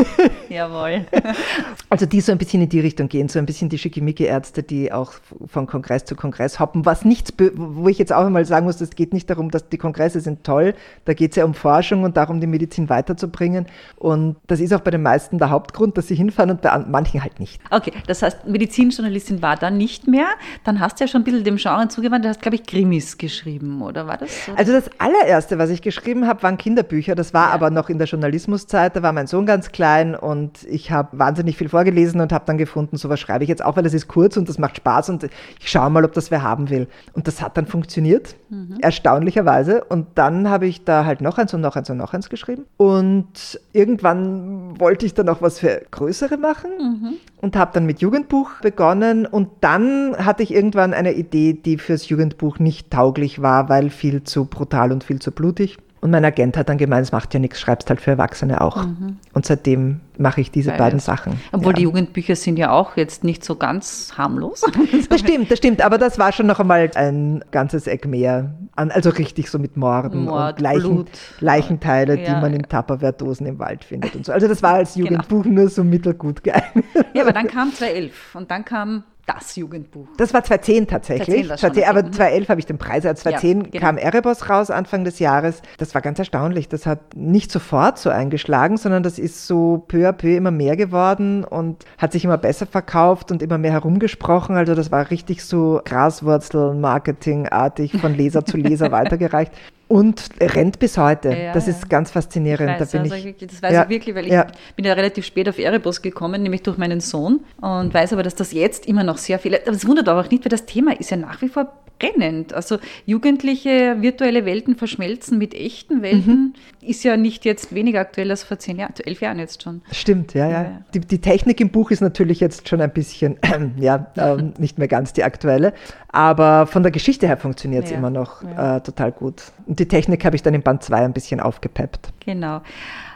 Jawohl. 0.49 1.05
Also 1.91 2.06
die 2.06 2.20
so 2.20 2.32
ein 2.32 2.38
bisschen 2.38 2.62
in 2.62 2.69
die 2.69 2.81
Richtung 2.81 3.08
gehen, 3.08 3.29
so 3.29 3.38
ein 3.38 3.46
bisschen 3.46 3.69
die 3.69 3.78
Schickimicki-Ärzte, 3.78 4.62
die 4.62 4.92
auch 4.92 5.12
von 5.47 5.66
Kongress 5.66 6.04
zu 6.04 6.16
Kongress 6.16 6.59
hoppen, 6.59 6.85
was 6.87 7.04
nichts, 7.04 7.33
wo 7.54 7.88
ich 7.88 7.99
jetzt 7.99 8.12
auch 8.12 8.25
einmal 8.25 8.45
sagen 8.45 8.66
muss, 8.66 8.80
es 8.80 8.90
geht 8.90 9.12
nicht 9.12 9.30
darum, 9.30 9.50
dass 9.50 9.69
die 9.69 9.78
Kongresse 9.78 10.21
sind 10.21 10.45
toll, 10.45 10.75
da 11.04 11.14
geht 11.14 11.30
es 11.30 11.37
ja 11.37 11.45
um 11.45 11.54
Forschung 11.54 12.02
und 12.02 12.16
darum, 12.16 12.40
die 12.40 12.47
Medizin 12.47 12.88
weiterzubringen 12.88 13.66
und 13.97 14.37
das 14.47 14.61
ist 14.61 14.73
auch 14.73 14.80
bei 14.80 14.90
den 14.90 15.02
meisten 15.02 15.38
der 15.38 15.50
Hauptgrund, 15.50 15.97
dass 15.97 16.09
sie 16.09 16.14
hinfahren 16.14 16.50
und 16.50 16.62
bei 16.62 16.76
manchen 16.78 17.23
halt 17.23 17.38
nicht. 17.40 17.61
Okay, 17.71 17.92
das 18.07 18.23
heißt, 18.23 18.47
Medizinjournalistin 18.47 19.42
war 19.42 19.57
dann 19.57 19.76
nicht 19.76 20.09
mehr, 20.09 20.28
dann 20.64 20.80
hast 20.80 20.99
du 20.99 21.04
ja 21.04 21.09
schon 21.09 21.21
ein 21.21 21.25
bisschen 21.25 21.45
dem 21.45 21.57
Genre 21.57 21.88
zugewandt, 21.88 22.25
du 22.25 22.28
hast, 22.28 22.42
glaube 22.42 22.57
ich, 22.57 22.64
Krimis 22.64 23.19
geschrieben, 23.19 23.83
oder 23.83 24.07
war 24.07 24.16
das? 24.16 24.30
Also 24.57 24.73
das 24.73 24.90
allererste, 24.99 25.59
was 25.59 25.71
ich 25.71 25.83
geschrieben 25.83 26.26
habe, 26.26 26.42
waren 26.42 26.59
Kinderbücher. 26.59 27.14
Das 27.14 27.35
war 27.35 27.49
ja. 27.49 27.54
aber 27.54 27.71
noch 27.71 27.88
in 27.88 27.99
der 27.99 28.07
Journalismuszeit. 28.07 28.97
Da 28.97 29.02
war 29.02 29.12
mein 29.12 29.26
Sohn 29.26 29.47
ganz 29.47 29.73
klein 29.73 30.14
und 30.14 30.64
ich 30.64 30.90
habe 30.90 31.19
wahnsinnig 31.35 31.57
viel 31.57 31.69
vorgelesen 31.69 32.21
und 32.21 32.33
habe 32.33 32.45
dann 32.47 32.59
gefunden, 32.59 32.97
sowas 32.97 33.19
schreibe 33.19 33.43
ich 33.43 33.50
jetzt 33.50 33.64
auch, 33.64 33.76
weil 33.76 33.83
das 33.83 33.93
ist 33.93 34.07
kurz 34.07 34.37
und 34.37 34.49
das 34.49 34.59
macht 34.59 34.76
Spaß 34.76 35.11
und 35.11 35.25
ich 35.25 35.69
schaue 35.69 35.91
mal, 35.91 36.05
ob 36.05 36.12
das 36.12 36.31
wer 36.31 36.43
haben 36.43 36.71
will. 36.71 36.87
Und 37.12 37.26
das 37.26 37.43
hat 37.43 37.57
dann 37.57 37.67
funktioniert, 37.67 38.37
mhm. 38.50 38.79
erstaunlicherweise. 38.81 39.83
Und 39.85 40.07
dann 40.14 40.49
habe 40.49 40.67
ich 40.67 40.85
da 40.85 41.05
halt 41.05 41.21
noch 41.21 41.38
eins 41.38 41.53
und 41.55 41.61
noch 41.61 41.75
eins 41.75 41.91
und 41.91 41.97
noch 41.97 42.14
eins 42.14 42.31
geschrieben. 42.31 42.67
Und 42.76 43.61
irgendwann 43.73 44.79
wollte 44.79 45.07
ich 45.07 45.14
dann 45.14 45.29
auch 45.29 45.43
was 45.43 45.59
für 45.59 45.83
größere 45.91 46.37
machen 46.37 46.71
mhm. 46.79 47.14
und 47.41 47.57
habe 47.57 47.73
dann 47.75 47.87
mit 47.87 48.00
Jugendbuch 48.00 48.50
begonnen. 48.62 49.26
Und 49.26 49.49
dann 49.61 50.17
hatte 50.17 50.45
ich 50.45 50.55
irgendwann 50.55 50.95
eine 50.95 51.14
Idee, 51.14 51.55
die 51.55 51.79
fürs 51.79 52.09
Jugendbuch 52.09 52.61
nicht 52.61 52.93
tauglich 52.93 53.43
war, 53.43 53.69
weil 53.69 53.91
viel 53.91 54.23
zu 54.23 54.45
brutal 54.45 54.93
und 54.93 55.03
viel 55.03 55.19
zu 55.19 55.33
blutig. 55.33 55.79
Und 56.04 56.11
mein 56.11 56.23
Agent 56.23 56.58
hat 56.58 56.68
dann 56.68 56.76
gemeint, 56.76 57.06
es 57.06 57.12
macht 57.12 57.32
ja 57.32 57.40
nichts, 57.40 57.58
schreibst 57.58 57.88
halt 57.88 57.99
für 57.99 58.11
Erwachsene 58.11 58.61
auch. 58.61 58.87
Und 59.32 59.46
seitdem 59.46 60.02
mache 60.18 60.42
ich 60.42 60.50
diese 60.50 60.68
Geil. 60.68 60.78
beiden 60.78 60.99
Sachen. 61.00 61.40
Obwohl 61.50 61.73
ja. 61.73 61.76
die 61.76 61.82
Jugendbücher 61.84 62.37
sind 62.37 62.58
ja 62.58 62.73
auch 62.73 62.99
jetzt 62.99 63.25
nicht 63.25 63.42
so 63.42 63.56
ganz 63.56 64.12
harmlos. 64.18 64.61
Das 65.08 65.20
stimmt, 65.20 65.50
das 65.50 65.56
stimmt, 65.56 65.80
aber 65.80 65.96
das 65.96 66.18
war 66.18 66.32
schon 66.32 66.46
noch 66.46 66.61
einmal 66.61 66.90
ein 66.94 67.42
ganzes 67.52 67.87
Eck 67.87 68.06
mehr. 68.06 68.54
An, 68.76 68.90
also 68.90 69.08
richtig 69.08 69.49
so 69.50 69.58
mit 69.58 69.78
Morden 69.78 70.25
Mord, 70.26 70.56
und 70.58 70.61
Leichen, 70.61 70.94
Blut. 70.94 71.08
Leichenteile, 71.40 72.18
die 72.18 72.25
Ja. 72.25 72.38
man 72.38 72.52
in 72.52 72.64
Tupperware-Dosen 72.64 73.46
im 73.46 73.58
Wald 73.58 73.82
findet 73.82 74.14
und 74.14 74.26
so. 74.26 74.32
Also 74.32 74.46
das 74.46 74.62
war 74.62 74.75
als 74.75 74.92
Genau. 74.94 75.06
Jugendbuch 75.08 75.46
nur 75.46 75.70
so 75.70 75.84
mittelgut 75.84 76.44
geeignet. 76.44 76.84
ja, 77.14 77.23
aber 77.23 77.32
dann 77.32 77.46
kam 77.46 77.73
2011 77.73 78.34
und 78.34 78.50
dann 78.50 78.66
kam 78.66 79.04
das 79.26 79.57
Jugendbuch. 79.57 80.07
Das 80.16 80.33
war 80.35 80.45
2010 80.45 80.87
tatsächlich. 80.87 81.47
2010 81.47 81.49
war's 81.49 81.61
schon, 81.61 81.75
2010, 81.75 81.90
aber 81.90 81.99
okay. 82.00 82.09
Mhm. 82.09 82.12
2011 82.12 82.49
habe 82.49 82.61
ich 82.61 82.66
den 82.66 82.78
Preis. 82.78 83.07
Also 83.07 83.23
2010 83.23 83.59
Ja, 83.59 83.64
genau. 83.71 83.81
kam 83.81 83.99
Erebos 83.99 84.50
raus, 84.50 84.71
Anfang 84.71 85.04
des 85.04 85.19
Jahres. 85.19 85.62
Das 85.78 85.95
war 85.95 86.02
ganz 86.02 86.19
erstaunlich. 86.19 86.69
Das 86.69 86.87
hat 86.87 87.16
nicht 87.16 87.50
sofort 87.50 87.99
so 87.99 88.11
eingeschlagen, 88.11 88.76
sondern 88.76 89.02
das 89.02 89.19
ist 89.19 89.47
so 89.47 89.85
peu 89.88 90.09
à 90.09 90.12
peu 90.12 90.37
immer 90.37 90.50
mehr 90.50 90.76
geworden 90.76 91.45
und 91.45 91.85
hat 91.99 92.12
sich 92.12 92.25
immer 92.25 92.38
besser 92.38 92.66
verkauft 92.66 93.31
und 93.31 93.43
immer 93.43 93.59
mehr 93.59 93.73
herumgesprochen. 93.73 94.57
Also 94.57 94.75
das 94.75 94.90
war 94.93 95.11
richtig 95.11 95.45
so 95.45 95.81
Graswurzel-Marketing-artig 95.85 97.99
von 98.00 98.14
Leser 98.14 98.45
zu 98.45 98.57
Leser 98.57 98.90
weitergereicht. 98.93 99.52
Und 99.87 100.31
rennt 100.41 100.79
bis 100.79 100.97
heute. 100.97 101.31
Ja, 101.31 101.53
das 101.53 101.69
ist 101.69 101.91
ganz 101.91 102.11
faszinierend. 102.11 102.71
Ich 102.71 102.81
weiß, 102.81 102.91
da 102.91 102.99
bin 103.03 103.12
also 103.12 103.29
ich, 103.29 103.37
das 103.37 103.62
weiß 103.62 103.73
Ja, 103.73 103.83
ich 103.83 103.88
wirklich, 103.91 104.14
weil 104.14 104.26
ich 104.26 104.33
ja. 104.33 104.47
bin 104.76 104.85
ja 104.85 104.95
relativ 104.95 105.26
spät 105.26 105.49
auf 105.49 105.59
Erebos 105.59 106.00
gekommen, 106.03 106.43
nämlich 106.43 106.62
durch 106.62 106.79
meinen 106.79 107.00
Sohn 107.00 107.41
und 107.61 107.93
weiß 107.93 108.12
aber, 108.14 108.23
dass 108.23 108.35
das 108.35 108.53
jetzt 108.53 108.87
immer 108.87 109.05
noch 109.05 109.19
sehr 109.19 109.38
viele, 109.38 109.61
das 109.64 109.87
wundert 109.87 110.09
aber 110.09 110.21
auch 110.21 110.31
nicht, 110.31 110.45
weil 110.45 110.50
das 110.50 110.64
Thema 110.67 110.99
ist 110.99 111.11
ja 111.11 111.17
nach 111.17 111.43
wie 111.43 111.49
vor 111.49 111.73
brennend. 112.12 112.52
Also 112.54 112.78
jugendliche 113.06 113.96
virtuelle 114.00 114.44
Welten 114.44 114.76
verschmelzen 114.76 115.38
mit 115.38 115.54
echten 115.54 116.02
Welten 116.02 116.54
Mhm. 116.80 116.88
ist 116.88 117.04
ja 117.04 117.16
nicht 117.16 117.44
jetzt 117.44 117.75
weniger 117.75 118.00
aktuell 118.00 118.30
als 118.30 118.42
vor 118.44 118.58
zehn 118.58 118.78
Jahren, 118.78 118.92
elf 119.04 119.20
Jahren 119.20 119.38
jetzt 119.38 119.62
schon. 119.62 119.82
Stimmt, 119.92 120.34
ja, 120.34 120.46
ja. 120.49 120.62
Ja. 120.62 120.82
Die, 120.94 121.00
die 121.00 121.20
Technik 121.20 121.61
im 121.61 121.70
Buch 121.70 121.90
ist 121.90 122.00
natürlich 122.00 122.40
jetzt 122.40 122.68
schon 122.68 122.80
ein 122.80 122.92
bisschen, 122.92 123.37
ja, 123.78 124.06
ähm, 124.16 124.52
nicht 124.58 124.78
mehr 124.78 124.88
ganz 124.88 125.12
die 125.12 125.25
aktuelle. 125.25 125.73
Aber 126.08 126.66
von 126.66 126.82
der 126.82 126.92
Geschichte 126.92 127.26
her 127.26 127.37
funktioniert 127.37 127.84
es 127.84 127.90
Ja, 127.90 127.96
immer 127.99 128.11
noch 128.11 128.42
ja. 128.42 128.76
äh, 128.76 128.80
total 128.80 129.11
gut. 129.12 129.42
Und 129.66 129.80
die 129.80 129.88
Technik 129.88 130.25
habe 130.25 130.37
ich 130.37 130.42
dann 130.42 130.54
in 130.54 130.62
Band 130.62 130.82
2 130.82 130.96
ein 131.04 131.12
bisschen 131.12 131.40
aufgepeppt. 131.40 132.12
Genau. 132.25 132.61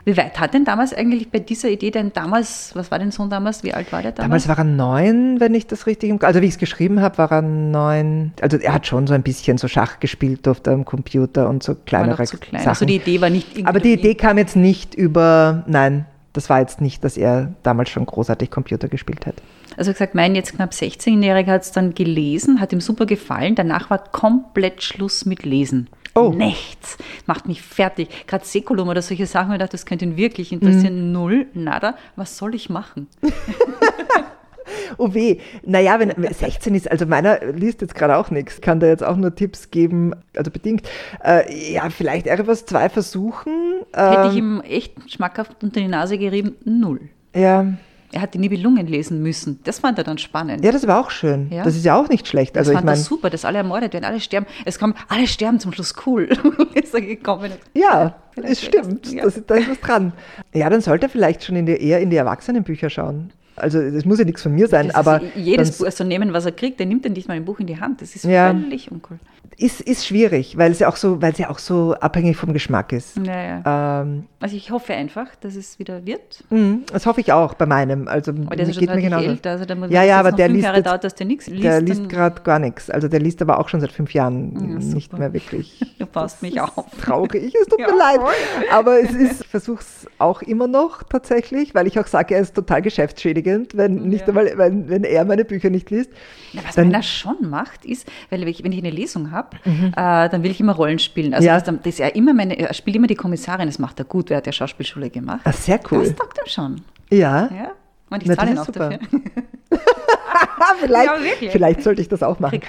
Wie 0.09 0.17
weit 0.17 0.41
hat 0.41 0.55
denn 0.55 0.65
damals 0.65 0.95
eigentlich 0.95 1.31
bei 1.31 1.39
dieser 1.39 1.69
Idee 1.69 1.91
denn 1.91 2.15
damals, 2.15 2.71
was 2.73 2.91
war 2.91 2.99
denn 2.99 3.11
Sohn 3.11 3.29
damals, 3.29 3.63
wie 3.63 3.75
alt 3.75 3.93
war 3.93 4.01
der 4.01 4.13
damals? 4.13 4.45
Damals 4.45 4.49
war 4.49 4.57
er 4.57 4.65
neun, 4.65 5.39
wenn 5.39 5.53
ich 5.53 5.67
das 5.67 5.87
richtig 5.87 6.09
im, 6.09 6.19
also 6.23 6.41
wie 6.41 6.47
ich 6.47 6.53
es 6.53 6.59
geschrieben 6.59 7.03
habe, 7.03 7.19
war 7.19 7.31
er 7.31 7.43
neun. 7.43 8.33
Also 8.41 8.57
er 8.57 8.73
hat 8.73 8.87
schon 8.87 9.07
so 9.07 9.13
ein 9.13 9.23
bisschen 9.23 9.59
so 9.59 9.69
Schach 9.69 10.01
gespielt 10.01 10.47
durfte 10.47 10.71
am 10.71 10.87
Computer 10.87 11.47
und 11.47 11.63
so 11.63 11.75
kleinere 11.75 12.25
zu 12.25 12.39
klein. 12.39 12.63
Sachen. 12.63 12.71
Also 12.71 12.87
die 12.87 12.97
Idee 12.97 13.21
war 13.21 13.29
nicht 13.29 13.51
irgendwie 13.51 13.67
Aber 13.69 13.81
die. 13.81 13.93
Idee 13.93 14.15
kam 14.15 14.39
jetzt 14.39 14.57
nicht 14.57 14.95
über, 14.95 15.65
nein, 15.67 16.07
das 16.33 16.49
war 16.49 16.61
jetzt 16.61 16.81
nicht, 16.81 17.05
dass 17.05 17.19
er 17.19 17.53
damals 17.63 17.91
schon 17.91 18.07
großartig 18.07 18.51
Computer 18.51 18.89
gespielt 18.89 19.27
hat. 19.27 19.35
Also 19.77 19.93
gesagt, 19.93 20.15
mein 20.15 20.35
jetzt 20.35 20.55
knapp 20.55 20.71
16-Jähriger 20.71 21.53
hat 21.53 21.63
es 21.63 21.73
dann 21.73 21.95
gelesen, 21.95 22.61
hat 22.61 22.73
ihm 22.73 22.81
super 22.81 23.05
gefallen. 23.05 23.57
Danach 23.57 23.91
war 23.91 23.99
komplett 23.99 24.83
Schluss 24.83 25.27
mit 25.27 25.45
Lesen. 25.45 25.89
Oh. 26.19 26.33
Nichts. 26.33 26.99
Macht 27.27 27.47
mich 27.47 27.63
fertig. 27.63 28.09
Gerade 28.27 28.45
Säkulum 28.45 28.89
oder 28.89 29.03
solche 29.03 29.27
Sachen, 29.27 29.53
ich 29.53 29.59
dachte, 29.59 29.73
das 29.73 29.87
könnte 29.87 30.05
ihn 30.05 30.17
wirklich 30.17 30.53
interessieren. 30.53 31.07
Mhm. 31.09 31.13
Null, 31.13 31.47
nada. 31.55 31.95
Was 32.17 32.37
soll 32.39 32.55
ich 32.55 32.69
machen? 32.71 33.07
Oh 34.99 35.15
weh, 35.15 35.39
naja, 35.65 35.99
wenn 35.99 36.13
16 36.33 36.75
ist, 36.75 36.91
also 36.91 37.07
meiner 37.07 37.43
liest 37.53 37.81
jetzt 37.81 37.95
gerade 37.95 38.17
auch 38.17 38.31
nichts, 38.31 38.61
kann 38.61 38.81
da 38.81 38.87
jetzt 38.87 39.03
auch 39.05 39.17
nur 39.17 39.35
Tipps 39.35 39.71
geben, 39.71 40.15
also 40.37 40.51
bedingt. 40.51 40.87
Äh, 41.25 41.73
ja, 41.73 41.89
vielleicht 41.89 42.27
Erebos 42.27 42.67
2 42.67 42.89
versuchen. 42.91 43.53
Hätte 43.95 44.23
Ähm, 44.25 44.31
ich 44.31 44.37
ihm 44.37 44.61
echt 44.61 45.11
schmackhaft 45.11 45.63
unter 45.63 45.81
die 45.81 45.89
Nase 45.89 46.19
gerieben? 46.19 46.57
Null. 46.65 47.01
ja. 47.35 47.67
Er 48.13 48.23
hat 48.23 48.33
die 48.35 48.39
Nibelungen 48.39 48.87
lesen 48.87 49.23
müssen. 49.23 49.61
Das 49.65 49.81
fand 49.81 49.99
er 49.99 50.05
dann 50.05 50.17
spannend. 50.19 50.65
ja, 50.65 50.73
das 50.73 50.87
war 50.87 50.99
auch 51.01 51.11
schön. 51.11 51.49
Ja. 51.51 51.63
Das 51.63 51.77
ist 51.77 51.85
ja 51.85 51.95
auch 51.95 52.09
nicht 52.09 52.27
schlecht. 52.27 52.57
das 52.57 52.61
Also 52.61 52.73
ich 52.73 52.77
fand 52.77 52.87
er 52.89 52.93
meine, 52.93 53.03
super, 53.03 53.29
dass 53.31 53.45
alle 53.45 53.59
ermordet 53.59 53.93
werden, 53.93 54.05
alle 54.05 54.21
sterben. 54.21 54.47
Es 54.65 54.79
kommt, 54.79 54.97
alle 55.09 55.27
sterben 55.27 55.61
zum 55.61 55.73
Schluss, 55.73 55.95
cool. 56.07 56.29
ist 56.75 56.95
er 56.95 57.03
gekommen. 57.03 57.53
ja, 57.75 58.15
es 58.37 58.43
das- 58.43 58.63
stimmt, 58.65 59.13
ja. 59.13 59.25
das, 59.25 59.41
da 59.47 59.57
ist 59.57 59.69
was 59.71 59.81
dran. 59.81 60.13
Ja, 60.55 60.71
dann 60.71 60.81
sollte 60.81 61.07
er 61.07 61.09
vielleicht 61.11 61.45
schon 61.45 61.57
in 61.57 61.67
die, 61.67 61.73
eher 61.77 62.01
in 62.01 62.09
die 62.11 62.17
Erwachsenenbücher 62.17 62.89
schauen. 62.89 63.31
Also 63.61 63.91
das 63.91 64.05
muss 64.05 64.19
ja 64.19 64.25
nichts 64.25 64.43
von 64.43 64.53
mir 64.55 64.69
sein, 64.69 64.89
Das 64.89 64.97
aber 64.97 65.21
jedes 65.35 65.79
Buch, 65.79 65.87
also 65.87 66.05
nehmen, 66.05 66.33
was 66.33 66.47
er 66.47 66.53
kriegt, 66.53 66.79
der 66.81 66.87
nimmt 66.87 67.05
dann 67.05 67.13
nicht 67.13 67.29
mal 67.29 67.35
ein 67.35 67.45
Buch 67.45 67.61
in 67.61 67.67
die 67.67 67.79
Hand. 67.81 68.03
Das 68.03 68.15
ist 68.15 68.25
Ja. 68.25 68.53
völlig 68.53 68.91
uncool. 68.91 69.19
ist, 69.61 69.81
ist 69.81 70.07
schwierig, 70.07 70.57
weil 70.57 70.71
es 70.71 70.79
ja 70.79 70.89
auch 70.89 70.95
so, 70.97 71.21
weil 71.21 71.33
es 71.33 71.39
ja 71.39 71.51
auch 71.51 71.59
so 71.59 71.95
abhängig 71.95 72.37
vom 72.37 72.53
Geschmack 72.53 72.93
ist. 72.93 73.17
Ja, 73.17 73.43
ja. 73.65 74.01
Ähm, 74.03 74.25
Also 74.41 74.55
ich 74.57 74.71
hoffe 74.71 74.93
einfach, 74.95 75.35
dass 75.41 75.57
es 75.57 75.81
wieder 75.81 76.07
wird. 76.07 76.45
mh, 76.51 76.79
das 76.93 77.07
hoffe 77.07 77.21
ich 77.21 77.33
auch 77.33 77.55
bei 77.55 77.67
meinem. 77.67 78.07
Also 78.07 78.31
Aber 78.31 78.55
der 78.55 78.69
ist 78.69 78.79
geht 78.79 78.89
schon 78.89 79.01
genauso. 79.01 79.27
älter. 79.31 79.51
Also 79.51 79.65
Ja, 79.89 80.05
ja, 80.05 80.15
es 80.21 80.27
aber 80.27 80.33
der 80.37 80.49
liest 80.49 80.65
Jahre 80.65 80.83
dauert, 80.83 81.03
dass 81.03 81.15
der 81.17 81.27
nichts 81.27 81.49
liest. 81.49 81.65
Der 81.65 81.81
liest 81.81 82.09
gerade 82.09 82.41
gar 82.43 82.61
nichts. 82.61 82.89
Also 82.89 83.09
der 83.09 83.19
liest 83.19 83.43
aber 83.43 83.59
auch 83.59 83.69
schon 83.69 83.81
seit 83.81 83.91
fünf 83.91 84.15
Jahren 84.15 84.53
Ja, 84.55 84.95
nicht 84.95 85.19
mehr 85.19 85.33
wirklich. 85.33 85.85
Du 85.99 86.07
passt 86.07 86.41
mich 86.43 86.61
auf. 86.61 86.87
Traurig, 87.03 87.53
es 87.61 87.67
tut 87.67 87.81
mir 87.81 87.89
leid. 87.89 88.21
Aber 88.71 89.01
es 89.03 89.11
ist, 89.11 89.41
ich 89.41 89.47
versuche 89.49 89.81
es 89.81 90.07
auch 90.19 90.43
immer 90.43 90.69
noch 90.69 91.03
tatsächlich, 91.03 91.75
weil 91.75 91.89
ich 91.89 91.99
auch 91.99 92.07
sage, 92.07 92.37
er 92.37 92.41
ist 92.43 92.55
total 92.55 92.83
geschäftsschädigend, 92.83 93.48
wenn 93.75 93.95
nicht 94.09 94.23
Ja. 94.23 94.29
einmal, 94.29 94.53
wenn, 94.57 94.89
wenn 94.89 95.05
er 95.05 95.25
meine 95.25 95.45
Bücher 95.45 95.71
nicht 95.71 95.91
liest. 95.91 96.11
Na, 96.53 96.63
was 96.67 96.75
Dann- 96.77 96.89
meiner 96.89 97.03
schon 97.03 97.49
macht, 97.49 97.85
ist, 97.85 98.07
weil 98.31 98.41
wenn 98.41 98.49
ich, 98.49 98.63
wenn 98.65 98.73
ich 98.73 98.79
eine 98.79 98.91
Lesung 98.91 99.31
habe, 99.31 99.57
äh, 99.65 99.91
dann 100.29 100.43
will 100.43 100.51
ich 100.51 100.61
immer 100.61 100.75
Rollen 100.75 100.99
spielen. 100.99 101.35
Also 101.35 101.47
Ja. 101.47 101.59
das, 101.61 101.65
das 101.65 101.87
ist 101.87 101.99
ja 101.99 102.09
immer 102.09 102.35
meine, 102.35 102.59
er 102.59 102.73
spielt 102.75 102.97
immer 102.97 103.07
die 103.07 103.15
Kommissarin, 103.15 103.67
das 103.67 103.79
macht 103.79 103.99
er 103.99 104.05
gut, 104.05 104.31
wer 104.31 104.39
hat 104.39 104.47
ja 104.47 104.53
Schauspielschule 104.53 105.11
gemacht. 105.11 105.41
Ah, 105.45 105.53
sehr 105.53 105.81
cool. 105.91 106.05
Das 106.05 106.15
taugt 106.17 106.39
ihm 106.39 106.49
schon. 106.51 106.77
Ja, 107.11 107.49
Ja? 107.53 107.73
Und 108.11 108.23
ich 108.23 108.29
Na, 108.29 108.37
zahle 108.37 108.51
ihn 108.53 108.59
auch 108.59 108.65
super. 108.67 108.89
dafür. 108.91 109.01
Vielleicht, 110.81 111.07
Ja, 111.43 111.51
vielleicht 111.51 111.83
sollte 111.83 112.01
ich 112.01 112.09
das 112.09 112.23
auch 112.23 112.39
machen. 112.41 112.61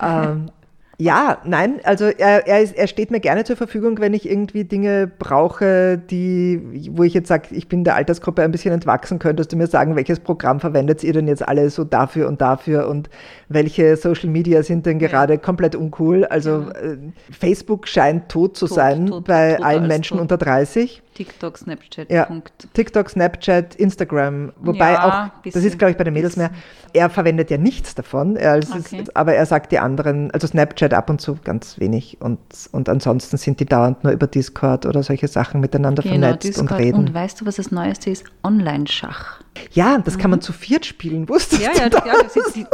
Ähm, 0.00 0.50
ja, 0.98 1.38
nein, 1.44 1.80
also 1.84 2.04
er, 2.04 2.46
er, 2.46 2.60
ist, 2.60 2.76
er 2.76 2.86
steht 2.86 3.10
mir 3.10 3.20
gerne 3.20 3.44
zur 3.44 3.56
Verfügung, 3.56 3.98
wenn 3.98 4.14
ich 4.14 4.28
irgendwie 4.28 4.64
Dinge 4.64 5.10
brauche, 5.18 5.98
die, 5.98 6.90
wo 6.92 7.02
ich 7.02 7.14
jetzt 7.14 7.28
sage, 7.28 7.48
ich 7.50 7.68
bin 7.68 7.84
der 7.84 7.96
Altersgruppe 7.96 8.42
ein 8.42 8.52
bisschen 8.52 8.72
entwachsen, 8.72 9.18
könntest 9.18 9.52
du 9.52 9.56
mir 9.56 9.66
sagen, 9.66 9.96
welches 9.96 10.20
Programm 10.20 10.60
verwendet 10.60 11.02
ihr 11.02 11.12
denn 11.12 11.26
jetzt 11.26 11.46
alle 11.46 11.70
so 11.70 11.84
dafür 11.84 12.28
und 12.28 12.40
dafür 12.40 12.88
und 12.88 13.10
welche 13.48 13.96
Social 13.96 14.30
Media 14.30 14.62
sind 14.62 14.86
denn 14.86 14.98
gerade 14.98 15.38
komplett 15.38 15.74
uncool? 15.74 16.24
Also 16.24 16.68
äh, 16.70 16.96
Facebook 17.30 17.88
scheint 17.88 18.28
tot 18.28 18.56
zu 18.56 18.66
Tot, 18.66 18.74
sein 18.74 19.06
tot, 19.06 19.24
bei 19.24 19.60
allen 19.60 19.86
Menschen 19.86 20.18
unter 20.18 20.36
30. 20.36 21.03
TikTok, 21.14 21.56
Snapchat, 21.58 22.10
Ja, 22.10 22.24
Punkt. 22.24 22.52
TikTok, 22.74 23.08
Snapchat, 23.08 23.74
Instagram, 23.76 24.52
wobei 24.60 24.92
Ja, 24.92 25.04
auch, 25.08 25.32
das 25.42 25.42
bisschen, 25.54 25.64
ist 25.64 25.78
glaube 25.78 25.92
ich 25.92 25.96
bei 25.96 26.04
den 26.04 26.12
Mädels 26.14 26.36
mehr, 26.36 26.50
er 26.92 27.08
verwendet 27.08 27.50
ja 27.50 27.56
nichts 27.58 27.94
davon, 27.94 28.36
er, 28.36 28.56
es 28.58 28.70
Okay. 28.72 29.02
ist, 29.02 29.16
aber 29.16 29.34
er 29.34 29.46
sagt 29.46 29.72
die 29.72 29.78
anderen, 29.78 30.30
also 30.32 30.46
Snapchat 30.46 30.92
ab 30.92 31.08
und 31.10 31.20
zu 31.20 31.36
ganz 31.44 31.78
wenig 31.78 32.18
und, 32.20 32.38
und 32.72 32.88
ansonsten 32.88 33.36
sind 33.36 33.60
die 33.60 33.64
dauernd 33.66 34.02
nur 34.04 34.12
über 34.12 34.26
Discord 34.26 34.86
oder 34.86 35.02
solche 35.02 35.28
Sachen 35.28 35.60
miteinander 35.60 36.02
vernetzt 36.02 36.44
Discord. 36.44 36.70
und 36.72 36.78
reden. 36.78 36.98
Und 36.98 37.14
weißt 37.14 37.40
du, 37.40 37.46
was 37.46 37.56
das 37.56 37.70
Neueste 37.70 38.10
ist? 38.10 38.24
Online-Schach. 38.42 39.40
ja, 39.72 39.98
das 39.98 40.18
kann 40.18 40.30
man 40.30 40.40
zu 40.40 40.52
viert 40.52 40.84
spielen, 40.84 41.28
wusstest 41.28 41.62
Ja, 41.62 41.72
du 41.72 41.78
ja, 41.78 41.88
das? 41.88 42.04
ja 42.06 42.12
das 42.22 42.36
ist, 42.36 42.56
die, 42.56 42.66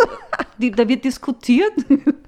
die, 0.59 0.71
da 0.71 0.89
wird 0.89 1.05
diskutiert. 1.05 1.73
Das 1.77 1.87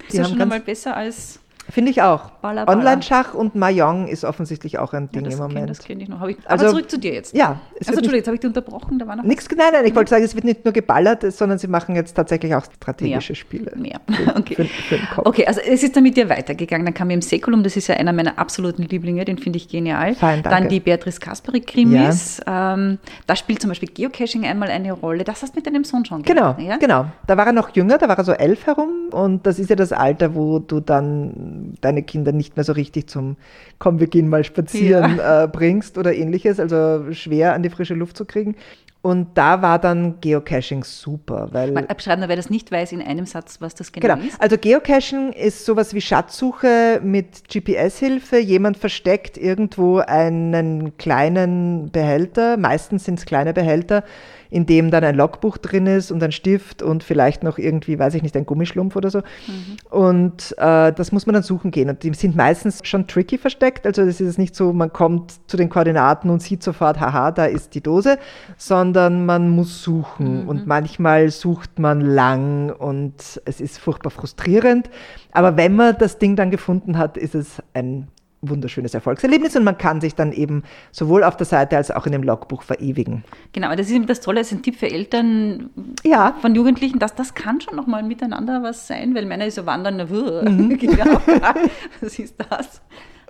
ist 0.08 0.14
ja 0.14 0.24
haben 0.24 0.28
schon 0.30 0.38
ganz- 0.38 0.52
einmal 0.52 0.60
besser 0.60 0.96
als 0.96 1.38
Finde 1.72 1.90
ich 1.90 2.02
auch. 2.02 2.32
Online-Schach 2.42 3.32
und 3.32 3.54
Mahjong 3.54 4.06
ist 4.06 4.24
offensichtlich 4.24 4.78
auch 4.78 4.92
ein 4.92 5.04
Ja, 5.04 5.08
Ding 5.20 5.24
das 5.24 5.34
im 5.34 5.40
kenn- 5.40 5.48
Moment. 5.48 5.70
Das 5.70 5.78
kenne 5.78 6.02
ich 6.02 6.08
noch. 6.10 6.22
Ich, 6.28 6.36
Also- 6.44 6.66
aber 6.66 6.74
zurück 6.74 6.90
zu 6.90 6.98
dir 6.98 7.14
jetzt. 7.14 7.34
Ja, 7.34 7.60
Also 7.80 7.92
Entschuldigung, 7.92 8.14
jetzt 8.16 8.26
habe 8.26 8.34
ich 8.34 8.40
dich 8.40 8.48
unterbrochen. 8.48 8.98
Da 8.98 9.06
war 9.06 9.16
noch 9.16 9.24
Nichts, 9.24 9.48
nein, 9.56 9.68
nein, 9.72 9.86
ich 9.86 9.94
wollte 9.94 10.10
sagen, 10.10 10.22
es 10.22 10.34
wird 10.34 10.44
nicht 10.44 10.66
nur 10.66 10.72
geballert, 10.74 11.22
sondern 11.32 11.56
sie 11.58 11.68
machen 11.68 11.96
jetzt 11.96 12.12
tatsächlich 12.14 12.54
auch 12.54 12.64
strategische 12.66 13.32
Mehr. 13.32 13.36
Spiele. 13.36 13.72
mehr. 13.76 14.00
Für, 14.06 14.36
Okay. 14.36 14.54
für, 14.56 14.64
für. 14.98 15.26
Okay, 15.26 15.46
also 15.46 15.60
es 15.66 15.82
ist 15.82 15.96
dann 15.96 16.02
mit 16.02 16.14
dir 16.18 16.28
weitergegangen. 16.28 16.84
Dann 16.84 16.92
kam 16.94 17.08
eben 17.08 17.22
Säkulum, 17.22 17.62
das 17.62 17.74
ist 17.78 17.86
ja 17.86 17.94
einer 17.96 18.12
meiner 18.12 18.38
absoluten 18.38 18.82
Lieblinge, 18.82 19.24
den 19.24 19.38
finde 19.38 19.56
ich 19.56 19.68
genial. 19.68 20.14
Fein, 20.14 20.42
danke. 20.42 20.50
Dann 20.60 20.68
die 20.68 20.80
Beatrice 20.80 21.20
Kasperi-Krimis. 21.20 22.42
Ähm, 22.46 22.98
da 23.26 23.34
spielt 23.36 23.62
zum 23.62 23.70
Beispiel 23.70 23.88
Geocaching 23.88 24.44
einmal 24.44 24.68
eine 24.68 24.92
Rolle. 24.92 25.24
Das 25.24 25.40
hast 25.42 25.54
du 25.54 25.58
mit 25.58 25.66
deinem 25.66 25.84
Sohn 25.84 26.04
schon 26.04 26.22
Genau, 26.22 26.54
gemacht, 26.54 26.60
ja? 26.60 26.76
genau. 26.76 27.06
Da 27.26 27.36
war 27.38 27.46
er 27.46 27.52
noch 27.52 27.70
jünger, 27.74 27.96
da 27.96 28.08
war 28.08 28.18
er 28.18 28.24
so 28.24 28.32
elf 28.32 28.66
herum 28.66 29.08
und 29.10 29.46
das 29.46 29.58
ist 29.58 29.70
ja 29.70 29.76
das 29.76 29.92
Alter, 29.92 30.34
wo 30.34 30.58
du 30.58 30.80
dann 30.80 31.61
deine 31.80 32.02
Kinder 32.02 32.32
nicht 32.32 32.56
mehr 32.56 32.64
so 32.64 32.72
richtig 32.72 33.08
zum 33.08 33.36
Komm, 33.78 34.00
wir 34.00 34.06
gehen 34.06 34.28
mal 34.28 34.44
spazieren 34.44 35.18
äh, 35.18 35.48
bringst 35.50 35.98
oder 35.98 36.14
ähnliches, 36.14 36.60
also 36.60 37.12
schwer 37.12 37.54
an 37.54 37.62
die 37.62 37.70
frische 37.70 37.94
Luft 37.94 38.16
zu 38.16 38.24
kriegen. 38.24 38.56
Und 39.02 39.36
da 39.36 39.62
war 39.62 39.80
dann 39.80 40.20
Geocaching 40.20 40.84
super, 40.84 41.48
weil 41.50 41.72
Mal 41.72 41.82
beschreiben, 41.86 42.22
wer 42.24 42.36
das 42.36 42.50
nicht 42.50 42.70
weiß, 42.70 42.92
in 42.92 43.02
einem 43.02 43.26
Satz, 43.26 43.60
was 43.60 43.74
das 43.74 43.90
genau, 43.90 44.14
Genau. 44.14 44.26
ist. 44.28 44.40
Also 44.40 44.56
Geocaching 44.56 45.32
ist 45.32 45.64
sowas 45.64 45.92
wie 45.92 46.00
Schatzsuche 46.00 47.00
mit 47.02 47.48
GPS-Hilfe. 47.48 48.38
Jemand 48.38 48.76
versteckt 48.76 49.36
irgendwo 49.36 49.98
einen 49.98 50.96
kleinen 50.98 51.90
Behälter, 51.90 52.56
meistens 52.56 53.04
sind 53.04 53.18
es 53.18 53.26
kleine 53.26 53.52
Behälter, 53.52 54.04
in 54.52 54.66
dem 54.66 54.90
dann 54.90 55.02
ein 55.02 55.16
Logbuch 55.16 55.56
drin 55.56 55.86
ist 55.86 56.12
und 56.12 56.22
ein 56.22 56.30
Stift 56.30 56.82
und 56.82 57.02
vielleicht 57.02 57.42
noch 57.42 57.56
irgendwie, 57.56 57.98
weiß 57.98 58.12
ich 58.12 58.22
nicht, 58.22 58.36
ein 58.36 58.44
Gummischlumpf 58.44 58.94
oder 58.96 59.08
so. 59.08 59.20
Mhm. 59.20 59.76
Und 59.88 60.54
äh, 60.58 60.92
das 60.92 61.10
muss 61.10 61.24
man 61.24 61.32
dann 61.32 61.42
suchen 61.42 61.70
gehen. 61.70 61.88
Und 61.88 62.02
die 62.02 62.12
sind 62.12 62.36
meistens 62.36 62.80
schon 62.84 63.06
tricky 63.06 63.38
versteckt. 63.38 63.86
Also 63.86 64.04
das 64.04 64.20
ist 64.20 64.38
nicht 64.38 64.54
so, 64.54 64.74
man 64.74 64.92
kommt 64.92 65.32
zu 65.46 65.56
den 65.56 65.70
Koordinaten 65.70 66.28
und 66.28 66.42
sieht 66.42 66.62
sofort, 66.62 67.00
haha, 67.00 67.30
da 67.30 67.46
ist 67.46 67.74
die 67.74 67.80
Dose, 67.80 68.18
sondern 68.58 69.24
man 69.24 69.48
muss 69.48 69.82
suchen. 69.82 70.42
Mhm. 70.42 70.48
Und 70.48 70.66
manchmal 70.66 71.30
sucht 71.30 71.78
man 71.78 72.02
lang 72.02 72.68
und 72.70 73.40
es 73.46 73.58
ist 73.58 73.78
furchtbar 73.78 74.10
frustrierend. 74.10 74.90
Aber 75.32 75.56
wenn 75.56 75.74
man 75.74 75.96
das 75.98 76.18
Ding 76.18 76.36
dann 76.36 76.50
gefunden 76.50 76.98
hat, 76.98 77.16
ist 77.16 77.34
es 77.34 77.62
ein 77.72 78.08
wunderschönes 78.42 78.92
Erfolgserlebnis 78.92 79.56
und 79.56 79.64
man 79.64 79.78
kann 79.78 80.00
sich 80.00 80.14
dann 80.14 80.32
eben 80.32 80.64
sowohl 80.90 81.22
auf 81.24 81.36
der 81.36 81.46
Seite 81.46 81.76
als 81.76 81.90
auch 81.90 82.06
in 82.06 82.12
dem 82.12 82.22
Logbuch 82.22 82.62
verewigen. 82.62 83.24
Genau, 83.52 83.70
das 83.74 83.86
ist 83.86 83.92
eben 83.92 84.06
das 84.06 84.20
Tolle, 84.20 84.40
das 84.40 84.48
ist 84.48 84.58
ein 84.58 84.62
Tipp 84.62 84.76
für 84.76 84.90
Eltern 84.90 85.70
ja. 86.02 86.34
von 86.40 86.54
Jugendlichen, 86.54 86.98
dass 86.98 87.14
das 87.14 87.34
kann 87.34 87.60
schon 87.60 87.76
nochmal 87.76 88.02
miteinander 88.02 88.62
was 88.62 88.88
sein, 88.88 89.14
weil 89.14 89.26
Männer 89.26 89.46
ist 89.46 89.54
so 89.54 89.64
wandern, 89.64 89.96
mhm. 89.96 90.78
was 92.00 92.18
ist 92.18 92.34
das? 92.50 92.82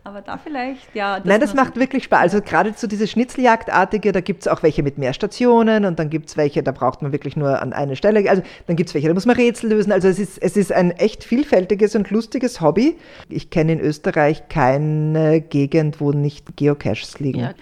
Aber 0.04 0.20
da 0.20 0.36
vielleicht, 0.36 0.94
ja. 0.94 1.18
Das 1.18 1.26
Nein, 1.26 1.40
das 1.40 1.54
macht 1.54 1.76
wirklich 1.76 2.02
Spaß. 2.04 2.20
Also 2.20 2.40
gerade 2.40 2.72
so 2.76 2.88
diese 2.88 3.06
Schnitzeljagdartige, 3.06 4.10
da 4.10 4.20
gibt 4.20 4.42
es 4.42 4.48
auch 4.48 4.64
welche 4.64 4.82
mit 4.82 4.98
mehr 4.98 5.12
Stationen 5.12 5.84
und 5.84 5.98
dann 6.00 6.10
gibt 6.10 6.28
es 6.28 6.36
welche, 6.36 6.64
da 6.64 6.72
braucht 6.72 7.02
man 7.02 7.12
wirklich 7.12 7.36
nur 7.36 7.62
an 7.62 7.72
eine 7.72 7.94
Stelle. 7.94 8.28
Also 8.28 8.42
dann 8.66 8.74
gibt 8.74 8.88
es 8.88 8.94
welche, 8.94 9.06
da 9.06 9.14
muss 9.14 9.26
man 9.26 9.36
Rätsel 9.36 9.70
lösen. 9.70 9.92
Also 9.92 10.08
es 10.08 10.18
ist, 10.18 10.38
es 10.42 10.56
ist 10.56 10.72
ein 10.72 10.90
echt 10.90 11.22
vielfältiges 11.22 11.94
und 11.94 12.10
lustiges 12.10 12.60
Hobby. 12.60 12.98
Ich 13.28 13.50
kenne 13.50 13.74
in 13.74 13.80
Österreich 13.80 14.48
keine 14.48 15.40
Gegend, 15.40 16.00
wo 16.00 16.10
nicht 16.10 16.56
Geocaches 16.56 17.20
liegen. 17.20 17.40
Ja. 17.40 17.54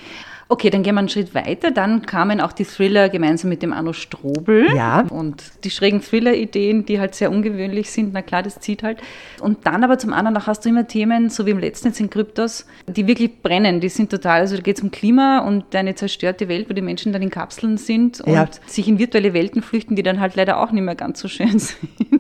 Okay, 0.51 0.69
dann 0.69 0.83
gehen 0.83 0.97
wir 0.97 0.99
einen 0.99 1.09
Schritt 1.09 1.33
weiter. 1.33 1.71
Dann 1.71 2.03
kamen 2.07 2.41
auch 2.41 2.51
die 2.51 2.65
Thriller 2.65 3.09
gemeinsam 3.09 3.51
mit 3.51 3.63
dem 3.63 3.73
Arno 3.73 3.93
Strobel. 3.93 4.67
Ja. 4.75 5.03
Und 5.09 5.45
die 5.63 5.71
schrägen 5.71 6.03
Thriller-Ideen, 6.03 6.85
die 6.85 6.99
halt 6.99 7.15
sehr 7.15 7.31
ungewöhnlich 7.31 7.89
sind. 7.93 8.13
Na 8.13 8.21
klar, 8.21 8.43
das 8.43 8.59
zieht 8.59 8.83
halt. 8.83 8.99
Und 9.41 9.65
dann 9.65 9.85
aber 9.85 9.97
zum 9.99 10.13
anderen, 10.13 10.37
auch 10.37 10.49
hast 10.49 10.65
du 10.65 10.69
immer 10.69 10.89
Themen, 10.89 11.31
so 11.31 11.47
wie 11.47 11.51
im 11.51 11.61
letzten 11.61 11.87
jetzt 11.87 12.01
in 12.01 12.11
Kryptos, 12.11 12.67
die 12.89 13.07
wirklich 13.07 13.43
brennen. 13.43 13.81
Die 13.81 13.89
sind 13.89 14.11
total, 14.11 14.41
also 14.41 14.57
da 14.57 14.63
geht 14.63 14.79
es 14.79 14.83
um 14.83 14.91
Klima 14.91 15.39
und 15.39 15.73
eine 15.77 15.95
zerstörte 15.95 16.49
Welt, 16.49 16.69
wo 16.69 16.75
die 16.75 16.83
Menschen 16.83 17.13
dann 17.13 17.23
in 17.23 17.31
Kapseln 17.31 17.77
sind 17.77 18.21
und 18.21 18.33
ja. 18.33 18.49
sich 18.67 18.89
in 18.89 18.99
virtuelle 18.99 19.33
Welten 19.33 19.63
flüchten, 19.63 19.95
die 19.95 20.03
dann 20.03 20.19
halt 20.19 20.35
leider 20.35 20.59
auch 20.59 20.73
nicht 20.73 20.83
mehr 20.83 20.97
ganz 20.97 21.21
so 21.21 21.29
schön 21.29 21.59
sind. 21.61 22.20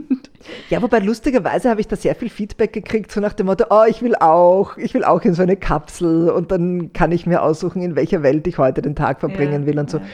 Ja, 0.71 0.81
wobei 0.83 0.99
lustigerweise 1.01 1.69
habe 1.71 1.81
ich 1.81 1.89
da 1.89 1.97
sehr 1.97 2.15
viel 2.15 2.31
Feedback 2.31 2.73
gekriegt, 2.73 3.13
so 3.13 3.21
nach 3.21 3.35
dem 3.35 3.47
Motto, 3.47 3.67
oh, 3.71 3.85
ich 3.89 4.03
will 4.03 4.15
auch, 4.15 4.77
ich 4.77 4.95
will 4.95 5.05
auch 5.05 5.23
in 5.23 5.35
so 5.35 5.43
eine 5.43 5.57
Kapsel 5.57 6.31
und 6.31 6.51
dann 6.51 6.93
kann 6.93 7.13
ich 7.13 7.27
mir 7.27 7.43
aussuchen, 7.43 7.83
in 7.83 7.97
welcher 7.97 8.23
Welt 8.23 8.47
ich 8.47 8.59
heute 8.59 8.83
den 8.83 8.97
Tag 8.97 9.21
verbringen 9.21 9.63
ja, 9.63 9.67
will 9.67 9.79
und 9.79 9.91
so. 9.91 9.99
Ja. 9.99 10.05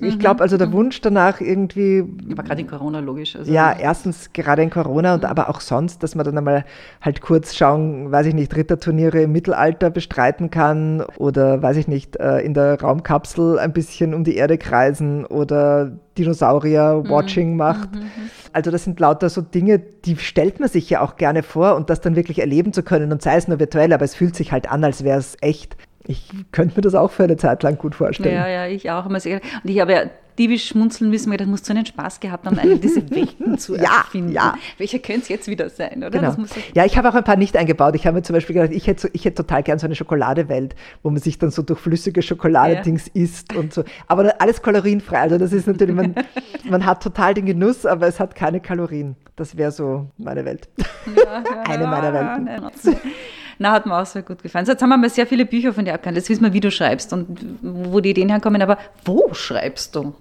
Ich 0.00 0.18
glaube, 0.18 0.42
also 0.42 0.56
der 0.56 0.68
mhm. 0.68 0.72
Wunsch 0.72 1.00
danach 1.00 1.40
irgendwie. 1.40 2.04
Aber 2.32 2.42
gerade 2.42 2.60
in 2.60 2.66
Corona 2.66 3.00
logisch. 3.00 3.36
Also 3.36 3.52
ja, 3.52 3.72
erstens 3.72 4.32
gerade 4.32 4.62
in 4.62 4.70
Corona 4.70 5.14
und 5.14 5.22
mhm. 5.22 5.28
aber 5.28 5.48
auch 5.48 5.60
sonst, 5.60 6.02
dass 6.02 6.14
man 6.14 6.24
dann 6.24 6.38
einmal 6.38 6.64
halt 7.00 7.20
kurz 7.20 7.54
schauen, 7.54 8.10
weiß 8.10 8.26
ich 8.26 8.34
nicht, 8.34 8.54
Ritterturniere 8.54 9.22
im 9.22 9.32
Mittelalter 9.32 9.90
bestreiten 9.90 10.50
kann 10.50 11.02
oder 11.18 11.62
weiß 11.62 11.76
ich 11.76 11.88
nicht, 11.88 12.16
äh, 12.16 12.40
in 12.40 12.54
der 12.54 12.80
Raumkapsel 12.80 13.58
ein 13.58 13.72
bisschen 13.72 14.14
um 14.14 14.24
die 14.24 14.36
Erde 14.36 14.58
kreisen 14.58 15.24
oder 15.26 15.92
Dinosaurier-Watching 16.18 17.52
mhm. 17.52 17.56
macht. 17.56 17.94
Mhm. 17.94 18.10
Also 18.52 18.70
das 18.70 18.84
sind 18.84 19.00
lauter 19.00 19.28
so 19.28 19.40
Dinge, 19.40 19.78
die 19.78 20.16
stellt 20.16 20.60
man 20.60 20.68
sich 20.68 20.88
ja 20.90 21.00
auch 21.00 21.16
gerne 21.16 21.42
vor 21.42 21.74
und 21.76 21.90
das 21.90 22.00
dann 22.00 22.16
wirklich 22.16 22.38
erleben 22.38 22.72
zu 22.72 22.82
können 22.82 23.12
und 23.12 23.22
sei 23.22 23.36
es 23.36 23.48
nur 23.48 23.58
virtuell, 23.58 23.92
aber 23.92 24.04
es 24.04 24.14
fühlt 24.14 24.36
sich 24.36 24.52
halt 24.52 24.70
an, 24.70 24.84
als 24.84 25.04
wäre 25.04 25.18
es 25.18 25.36
echt. 25.40 25.76
Ich 26.06 26.30
könnte 26.52 26.76
mir 26.76 26.82
das 26.82 26.94
auch 26.94 27.10
für 27.10 27.24
eine 27.24 27.36
Zeit 27.36 27.62
lang 27.62 27.78
gut 27.78 27.94
vorstellen. 27.94 28.34
Ja, 28.34 28.46
ja, 28.46 28.66
ich 28.66 28.90
auch. 28.90 29.06
Und 29.06 29.24
ich 29.24 29.80
habe 29.80 29.92
ja 29.92 30.10
diebisch 30.38 30.68
schmunzeln 30.68 31.10
müssen, 31.10 31.30
weil 31.30 31.36
das 31.36 31.46
muss 31.46 31.64
so 31.64 31.72
einen 31.72 31.86
Spaß 31.86 32.20
gehabt 32.20 32.46
haben, 32.46 32.58
eine, 32.58 32.78
diese 32.78 33.08
Welten 33.10 33.58
zu 33.58 33.74
erfinden. 33.76 34.32
Ja, 34.32 34.54
ja. 34.54 34.58
Welcher 34.78 34.98
könnte 34.98 35.22
es 35.22 35.28
jetzt 35.28 35.48
wieder 35.48 35.70
sein, 35.70 35.98
oder? 35.98 36.10
Genau. 36.10 36.34
ja, 36.74 36.84
ich 36.84 36.96
habe 36.96 37.08
auch 37.08 37.14
ein 37.14 37.24
paar 37.24 37.36
nicht 37.36 37.56
eingebaut. 37.56 37.94
Ich 37.94 38.06
habe 38.06 38.16
mir 38.16 38.22
zum 38.22 38.34
Beispiel 38.34 38.54
gedacht, 38.54 38.72
ich 38.72 38.86
hätte, 38.86 39.08
ich 39.12 39.24
hätte 39.24 39.36
total 39.42 39.62
gern 39.62 39.78
so 39.78 39.86
eine 39.86 39.94
Schokoladewelt, 39.94 40.74
wo 41.02 41.10
man 41.10 41.20
sich 41.20 41.38
dann 41.38 41.50
so 41.50 41.62
durch 41.62 41.78
flüssige 41.78 42.22
Schokoladedings 42.22 43.10
ja. 43.12 43.22
isst 43.22 43.54
und 43.54 43.72
so. 43.72 43.84
Aber 44.08 44.34
alles 44.40 44.60
kalorienfrei. 44.62 45.20
Also 45.20 45.38
das 45.38 45.52
ist 45.52 45.66
natürlich, 45.66 45.94
man, 45.94 46.14
man 46.68 46.84
hat 46.84 47.02
total 47.02 47.34
den 47.34 47.46
Genuss, 47.46 47.86
aber 47.86 48.06
es 48.06 48.18
hat 48.18 48.34
keine 48.34 48.60
Kalorien. 48.60 49.16
Das 49.36 49.56
wäre 49.56 49.72
so 49.72 50.06
meine 50.16 50.44
Welt. 50.44 50.68
Ja, 51.16 51.42
eine 51.68 51.86
meiner 51.86 52.12
Welten. 52.12 52.48
Na, 53.58 53.72
hat 53.72 53.86
mir 53.86 53.96
auch 53.96 54.06
sehr 54.06 54.22
gut 54.22 54.42
gefallen. 54.42 54.66
So, 54.66 54.72
jetzt 54.72 54.82
haben 54.82 54.90
wir 54.90 54.96
mal 54.96 55.10
sehr 55.10 55.26
viele 55.26 55.44
Bücher 55.44 55.72
von 55.72 55.84
dir 55.84 55.92
erkannt. 55.92 56.16
Jetzt 56.16 56.28
wissen 56.28 56.42
wir, 56.42 56.52
wie 56.52 56.60
du 56.60 56.70
schreibst 56.70 57.12
und 57.12 57.38
wo 57.62 58.00
die 58.00 58.10
Ideen 58.10 58.28
herkommen. 58.28 58.62
Aber 58.62 58.78
wo 59.04 59.32
schreibst 59.32 59.94
du? 59.94 60.14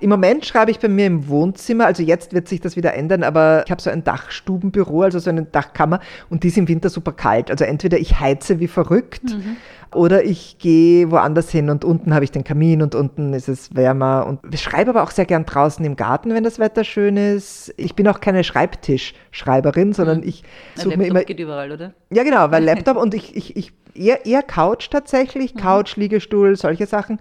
Im 0.00 0.10
Moment 0.10 0.44
schreibe 0.44 0.70
ich 0.70 0.78
bei 0.80 0.88
mir 0.88 1.06
im 1.06 1.28
Wohnzimmer, 1.28 1.86
also 1.86 2.02
jetzt 2.02 2.32
wird 2.32 2.48
sich 2.48 2.60
das 2.60 2.74
wieder 2.74 2.94
ändern, 2.94 3.22
aber 3.22 3.62
ich 3.64 3.70
habe 3.70 3.80
so 3.80 3.90
ein 3.90 4.02
Dachstubenbüro, 4.02 5.02
also 5.02 5.20
so 5.20 5.30
eine 5.30 5.44
Dachkammer 5.44 6.00
und 6.30 6.42
die 6.42 6.48
ist 6.48 6.58
im 6.58 6.66
Winter 6.66 6.88
super 6.88 7.12
kalt. 7.12 7.50
Also 7.50 7.64
entweder 7.64 7.98
ich 7.98 8.18
heize 8.18 8.58
wie 8.58 8.66
verrückt 8.66 9.24
mhm. 9.24 9.56
Oder 9.94 10.24
ich 10.24 10.58
gehe 10.58 11.10
woanders 11.10 11.50
hin 11.50 11.70
und 11.70 11.84
unten 11.84 12.14
habe 12.14 12.24
ich 12.24 12.30
den 12.30 12.44
Kamin 12.44 12.82
und 12.82 12.94
unten 12.94 13.32
ist 13.32 13.48
es 13.48 13.74
wärmer 13.74 14.26
und 14.26 14.40
ich 14.52 14.62
schreibe 14.62 14.90
aber 14.90 15.02
auch 15.02 15.10
sehr 15.10 15.26
gern 15.26 15.46
draußen 15.46 15.84
im 15.84 15.96
Garten, 15.96 16.34
wenn 16.34 16.44
das 16.44 16.58
Wetter 16.58 16.84
schön 16.84 17.16
ist. 17.16 17.72
Ich 17.76 17.94
bin 17.94 18.08
auch 18.08 18.20
keine 18.20 18.44
Schreibtischschreiberin, 18.44 19.92
sondern 19.92 20.18
mhm. 20.18 20.28
ich 20.28 20.42
suche 20.74 20.96
mir 20.96 21.06
immer... 21.06 21.24
geht 21.24 21.40
überall, 21.40 21.72
oder? 21.72 21.94
Ja 22.10 22.22
genau, 22.22 22.50
weil 22.50 22.64
Laptop 22.64 22.96
und 22.96 23.14
ich, 23.14 23.36
ich, 23.36 23.56
ich 23.56 23.72
eher, 23.94 24.26
eher 24.26 24.42
Couch 24.42 24.90
tatsächlich, 24.90 25.54
mhm. 25.54 25.58
Couch, 25.58 25.96
Liegestuhl, 25.96 26.56
solche 26.56 26.86
Sachen 26.86 27.18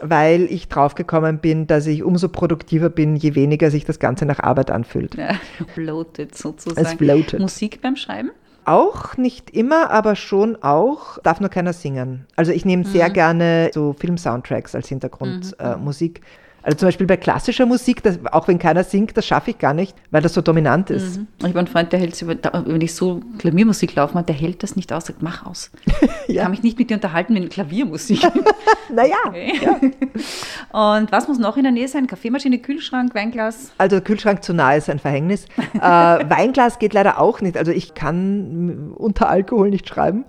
weil 0.00 0.42
ich 0.50 0.68
draufgekommen 0.68 1.38
bin, 1.38 1.66
dass 1.66 1.86
ich 1.86 2.02
umso 2.02 2.28
produktiver 2.28 2.90
bin, 2.90 3.16
je 3.16 3.34
weniger 3.34 3.70
sich 3.70 3.84
das 3.84 3.98
Ganze 3.98 4.26
nach 4.26 4.40
Arbeit 4.40 4.70
anfühlt. 4.70 5.14
Ja, 5.14 5.36
bloated 5.74 6.36
sozusagen. 6.36 6.86
Es 6.86 6.96
bloated. 6.96 7.40
Musik 7.40 7.80
beim 7.80 7.96
Schreiben? 7.96 8.30
Auch 8.66 9.16
nicht 9.16 9.50
immer, 9.50 9.90
aber 9.90 10.16
schon 10.16 10.60
auch. 10.60 11.18
Darf 11.22 11.38
nur 11.38 11.50
keiner 11.50 11.72
singen. 11.72 12.26
Also 12.34 12.50
ich 12.50 12.64
nehme 12.64 12.82
mhm. 12.82 12.88
sehr 12.88 13.10
gerne 13.10 13.70
so 13.72 13.92
Film-Soundtracks 13.92 14.74
als 14.74 14.88
Hintergrundmusik. 14.88 16.20
Mhm. 16.20 16.26
Äh, 16.26 16.45
also 16.66 16.78
zum 16.78 16.88
Beispiel 16.88 17.06
bei 17.06 17.16
klassischer 17.16 17.64
Musik, 17.64 18.02
das, 18.02 18.18
auch 18.32 18.48
wenn 18.48 18.58
keiner 18.58 18.82
singt, 18.82 19.16
das 19.16 19.24
schaffe 19.24 19.50
ich 19.50 19.58
gar 19.58 19.72
nicht, 19.72 19.94
weil 20.10 20.20
das 20.20 20.34
so 20.34 20.40
dominant 20.40 20.90
ist. 20.90 21.18
Mhm. 21.18 21.28
Ich 21.38 21.44
habe 21.44 21.60
einen 21.60 21.68
Freund, 21.68 21.92
der 21.92 22.00
hält 22.00 22.26
wenn 22.26 22.80
ich 22.80 22.92
so 22.92 23.20
Klaviermusik 23.38 23.94
laufe, 23.94 24.20
der 24.20 24.34
hält 24.34 24.64
das 24.64 24.74
nicht 24.74 24.92
aus, 24.92 25.06
sagt, 25.06 25.22
mach 25.22 25.46
aus. 25.46 25.70
Ich 26.28 26.38
kann 26.38 26.50
mich 26.50 26.64
nicht 26.64 26.76
mit 26.76 26.90
dir 26.90 26.94
unterhalten 26.94 27.34
mit 27.34 27.50
Klaviermusik. 27.50 28.20
naja. 28.92 29.14
Okay. 29.28 29.60
Ja. 29.62 29.78
Und 30.96 31.12
was 31.12 31.28
muss 31.28 31.38
noch 31.38 31.56
in 31.56 31.62
der 31.62 31.70
Nähe 31.70 31.86
sein? 31.86 32.08
Kaffeemaschine, 32.08 32.58
Kühlschrank, 32.58 33.14
Weinglas? 33.14 33.70
Also 33.78 34.00
Kühlschrank 34.00 34.42
zu 34.42 34.52
nah 34.52 34.74
ist 34.74 34.90
ein 34.90 34.98
Verhängnis. 34.98 35.44
äh, 35.74 35.80
Weinglas 35.80 36.80
geht 36.80 36.94
leider 36.94 37.20
auch 37.20 37.40
nicht. 37.40 37.56
Also 37.56 37.70
ich 37.70 37.94
kann 37.94 38.92
unter 38.96 39.28
Alkohol 39.28 39.70
nicht 39.70 39.88
schreiben. 39.88 40.24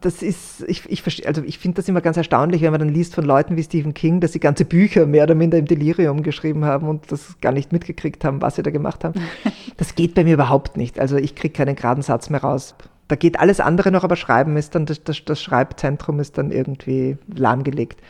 Das 0.00 0.22
ist, 0.22 0.64
ich, 0.66 0.88
ich, 0.88 1.26
also 1.26 1.42
ich 1.44 1.58
finde 1.58 1.76
das 1.76 1.88
immer 1.88 2.00
ganz 2.00 2.16
erstaunlich, 2.16 2.62
wenn 2.62 2.70
man 2.70 2.80
dann 2.80 2.88
liest 2.88 3.14
von 3.14 3.24
Leuten 3.24 3.56
wie 3.56 3.62
Stephen 3.62 3.94
King, 3.94 4.20
dass 4.20 4.32
sie 4.32 4.40
ganze 4.40 4.64
Bücher 4.64 5.06
mehr 5.06 5.24
oder 5.24 5.34
minder 5.34 5.58
im 5.58 5.66
Delirium 5.66 5.82
Delirium 5.82 6.22
geschrieben 6.22 6.64
haben 6.64 6.88
und 6.88 7.10
das 7.10 7.40
gar 7.40 7.52
nicht 7.52 7.72
mitgekriegt 7.72 8.24
haben, 8.24 8.40
was 8.40 8.56
sie 8.56 8.62
da 8.62 8.70
gemacht 8.70 9.04
haben. 9.04 9.20
Das 9.78 9.94
geht 9.94 10.14
bei 10.14 10.22
mir 10.22 10.34
überhaupt 10.34 10.76
nicht. 10.76 11.00
Also 11.00 11.16
ich 11.16 11.34
kriege 11.34 11.54
keinen 11.54 11.74
geraden 11.74 12.02
Satz 12.02 12.30
mehr 12.30 12.42
raus. 12.42 12.74
Da 13.08 13.16
geht 13.16 13.40
alles 13.40 13.58
andere 13.58 13.90
noch, 13.90 14.04
aber 14.04 14.16
Schreiben 14.16 14.56
ist 14.56 14.74
dann, 14.74 14.86
das, 14.86 15.02
das, 15.02 15.24
das 15.24 15.42
Schreibzentrum 15.42 16.20
ist 16.20 16.38
dann 16.38 16.52
irgendwie 16.52 17.16
lahmgelegt. 17.34 18.00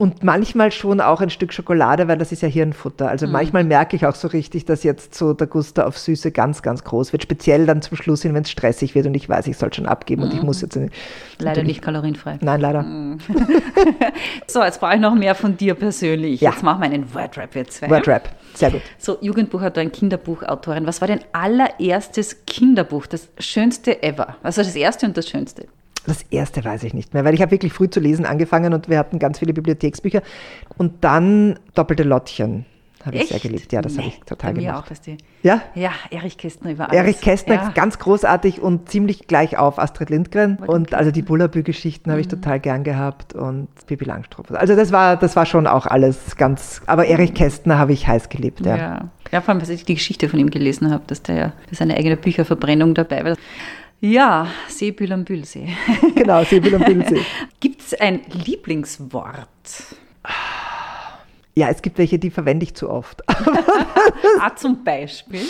Und 0.00 0.22
manchmal 0.22 0.70
schon 0.70 1.00
auch 1.00 1.20
ein 1.20 1.28
Stück 1.28 1.52
Schokolade, 1.52 2.06
weil 2.06 2.18
das 2.18 2.30
ist 2.30 2.40
ja 2.42 2.48
Hirnfutter. 2.48 3.08
Also 3.08 3.26
mhm. 3.26 3.32
manchmal 3.32 3.64
merke 3.64 3.96
ich 3.96 4.06
auch 4.06 4.14
so 4.14 4.28
richtig, 4.28 4.64
dass 4.64 4.84
jetzt 4.84 5.16
so 5.16 5.32
der 5.34 5.48
Guster 5.48 5.88
auf 5.88 5.98
Süße 5.98 6.30
ganz, 6.30 6.62
ganz 6.62 6.84
groß 6.84 7.12
wird. 7.12 7.24
Speziell 7.24 7.66
dann 7.66 7.82
zum 7.82 7.96
Schluss 7.96 8.22
hin, 8.22 8.32
wenn 8.32 8.44
es 8.44 8.50
stressig 8.50 8.94
wird 8.94 9.06
und 9.06 9.14
ich 9.14 9.28
weiß, 9.28 9.48
ich 9.48 9.56
soll 9.56 9.74
schon 9.74 9.86
abgeben 9.86 10.22
mhm. 10.22 10.28
und 10.28 10.36
ich 10.36 10.42
muss 10.44 10.62
mhm. 10.62 10.82
jetzt. 10.82 10.94
Leider 11.38 11.64
nicht 11.64 11.82
kalorienfrei. 11.82 12.38
Nein, 12.40 12.60
leider. 12.60 12.84
Mhm. 12.84 13.18
so, 14.46 14.62
jetzt 14.62 14.78
brauche 14.78 14.94
ich 14.94 15.00
noch 15.00 15.16
mehr 15.16 15.34
von 15.34 15.56
dir 15.56 15.74
persönlich. 15.74 16.40
Ja. 16.40 16.52
Jetzt 16.52 16.62
machen 16.62 16.80
wir 16.80 16.86
einen 16.86 17.12
Wordrap 17.12 17.56
jetzt. 17.56 17.82
Wordrap, 17.82 18.28
sehr 18.54 18.70
gut. 18.70 18.82
So, 18.98 19.18
Jugendbuchautorin, 19.20 19.90
Kinderbuchautorin. 19.90 20.86
Was 20.86 21.00
war 21.00 21.08
dein 21.08 21.24
allererstes 21.32 22.44
Kinderbuch, 22.46 23.08
das 23.08 23.30
schönste 23.40 24.00
ever? 24.04 24.36
Also 24.44 24.62
das 24.62 24.76
erste 24.76 25.06
und 25.06 25.16
das 25.16 25.28
schönste? 25.28 25.66
Das 26.08 26.22
erste 26.30 26.64
weiß 26.64 26.82
ich 26.84 26.94
nicht 26.94 27.14
mehr, 27.14 27.24
weil 27.24 27.34
ich 27.34 27.42
habe 27.42 27.50
wirklich 27.50 27.72
früh 27.72 27.88
zu 27.88 28.00
lesen 28.00 28.24
angefangen 28.24 28.72
und 28.74 28.88
wir 28.88 28.98
hatten 28.98 29.18
ganz 29.18 29.38
viele 29.38 29.52
Bibliotheksbücher. 29.52 30.22
Und 30.76 31.04
dann 31.04 31.58
Doppelte 31.74 32.02
Lottchen 32.02 32.66
habe 33.04 33.16
ich 33.16 33.28
sehr 33.28 33.38
geliebt. 33.38 33.72
Ja, 33.72 33.80
das 33.80 33.92
nee, 33.92 34.02
habe 34.02 34.08
ich 34.08 34.20
total 34.20 34.52
bei 34.52 34.60
gemacht. 34.60 34.74
Mir 34.74 34.78
auch, 34.80 34.88
dass 34.88 35.00
die, 35.00 35.18
ja? 35.42 35.62
Ja, 35.74 35.92
Erich 36.10 36.36
Kästner 36.36 36.72
über 36.72 36.88
alles. 36.88 36.96
Erich 36.96 37.20
Kästner, 37.20 37.54
ja. 37.54 37.72
ganz 37.74 37.98
großartig 37.98 38.60
und 38.60 38.88
ziemlich 38.88 39.26
gleich 39.26 39.56
auf 39.56 39.78
Astrid 39.78 40.10
Lindgren. 40.10 40.56
Und 40.56 40.94
also 40.94 41.10
die 41.10 41.22
Bullabü-Geschichten 41.22 42.08
mhm. 42.08 42.12
habe 42.12 42.20
ich 42.20 42.26
mhm. 42.26 42.42
total 42.42 42.60
gern 42.60 42.84
gehabt 42.84 43.34
und 43.34 43.68
Bibi 43.86 44.04
Langstrumpf. 44.04 44.50
Also 44.52 44.74
das 44.74 44.92
war, 44.92 45.16
das 45.16 45.36
war 45.36 45.46
schon 45.46 45.66
auch 45.66 45.86
alles 45.86 46.36
ganz, 46.36 46.82
aber 46.86 47.06
Erich 47.06 47.34
Kästner 47.34 47.78
habe 47.78 47.92
ich 47.92 48.06
heiß 48.06 48.28
geliebt, 48.28 48.64
ja. 48.64 48.76
ja. 48.76 49.08
Ja, 49.30 49.42
vor 49.42 49.50
allem, 49.50 49.60
als 49.60 49.68
ich 49.68 49.84
die 49.84 49.94
Geschichte 49.94 50.28
von 50.28 50.38
ihm 50.38 50.48
gelesen 50.48 50.90
habe, 50.90 51.04
dass 51.06 51.22
der 51.22 51.34
ja 51.36 51.52
für 51.68 51.74
seine 51.74 51.96
eigene 51.96 52.16
Bücherverbrennung 52.16 52.94
dabei 52.94 53.24
war. 53.24 53.36
Ja, 54.00 54.46
Seebühl 54.68 55.12
am 55.12 55.24
Bühlsee. 55.24 55.68
Genau, 56.14 56.44
Seebühl 56.44 56.74
am 56.74 56.84
Bühlsee. 56.84 57.20
Gibt 57.60 57.80
es 57.80 57.94
ein 57.94 58.20
Lieblingswort? 58.44 59.48
Ja, 61.54 61.68
es 61.68 61.82
gibt 61.82 61.98
welche, 61.98 62.18
die 62.18 62.30
verwende 62.30 62.64
ich 62.64 62.74
zu 62.74 62.88
oft. 62.88 63.22
ah, 64.40 64.54
zum 64.54 64.84
Beispiel? 64.84 65.40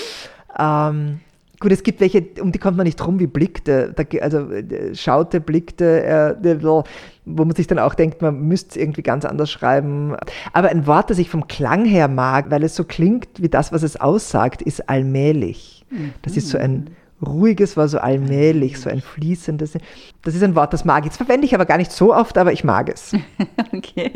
Ähm, 0.58 1.20
gut, 1.60 1.72
es 1.72 1.82
gibt 1.82 2.00
welche, 2.00 2.24
um 2.40 2.50
die 2.52 2.58
kommt 2.58 2.78
man 2.78 2.84
nicht 2.84 2.96
drum, 2.96 3.20
wie 3.20 3.26
blickte. 3.26 3.94
Also 4.22 4.50
äh, 4.50 4.94
schaute, 4.94 5.40
blickte, 5.40 6.02
äh, 6.42 6.62
wo 6.62 7.44
man 7.44 7.54
sich 7.54 7.66
dann 7.66 7.78
auch 7.78 7.94
denkt, 7.94 8.22
man 8.22 8.40
müsste 8.40 8.70
es 8.70 8.76
irgendwie 8.76 9.02
ganz 9.02 9.26
anders 9.26 9.50
schreiben. 9.50 10.16
Aber 10.54 10.70
ein 10.70 10.86
Wort, 10.86 11.10
das 11.10 11.18
ich 11.18 11.28
vom 11.28 11.48
Klang 11.48 11.84
her 11.84 12.08
mag, 12.08 12.50
weil 12.50 12.62
es 12.62 12.74
so 12.74 12.84
klingt 12.84 13.28
wie 13.36 13.50
das, 13.50 13.72
was 13.72 13.82
es 13.82 13.96
aussagt, 13.96 14.62
ist 14.62 14.88
allmählich. 14.88 15.84
Das 16.22 16.36
ist 16.36 16.48
so 16.48 16.56
ein 16.58 16.90
ruhiges 17.24 17.76
war 17.76 17.88
so 17.88 17.98
allmählich, 17.98 18.78
so 18.80 18.90
ein 18.90 19.00
fließendes. 19.00 19.78
Das 20.22 20.34
ist 20.34 20.42
ein 20.42 20.54
Wort, 20.54 20.72
das 20.72 20.84
mag 20.84 21.04
ich. 21.04 21.10
Das 21.10 21.16
verwende 21.16 21.46
ich 21.46 21.54
aber 21.54 21.66
gar 21.66 21.78
nicht 21.78 21.92
so 21.92 22.14
oft, 22.14 22.38
aber 22.38 22.52
ich 22.52 22.64
mag 22.64 22.88
es. 22.88 23.14
okay. 23.72 24.12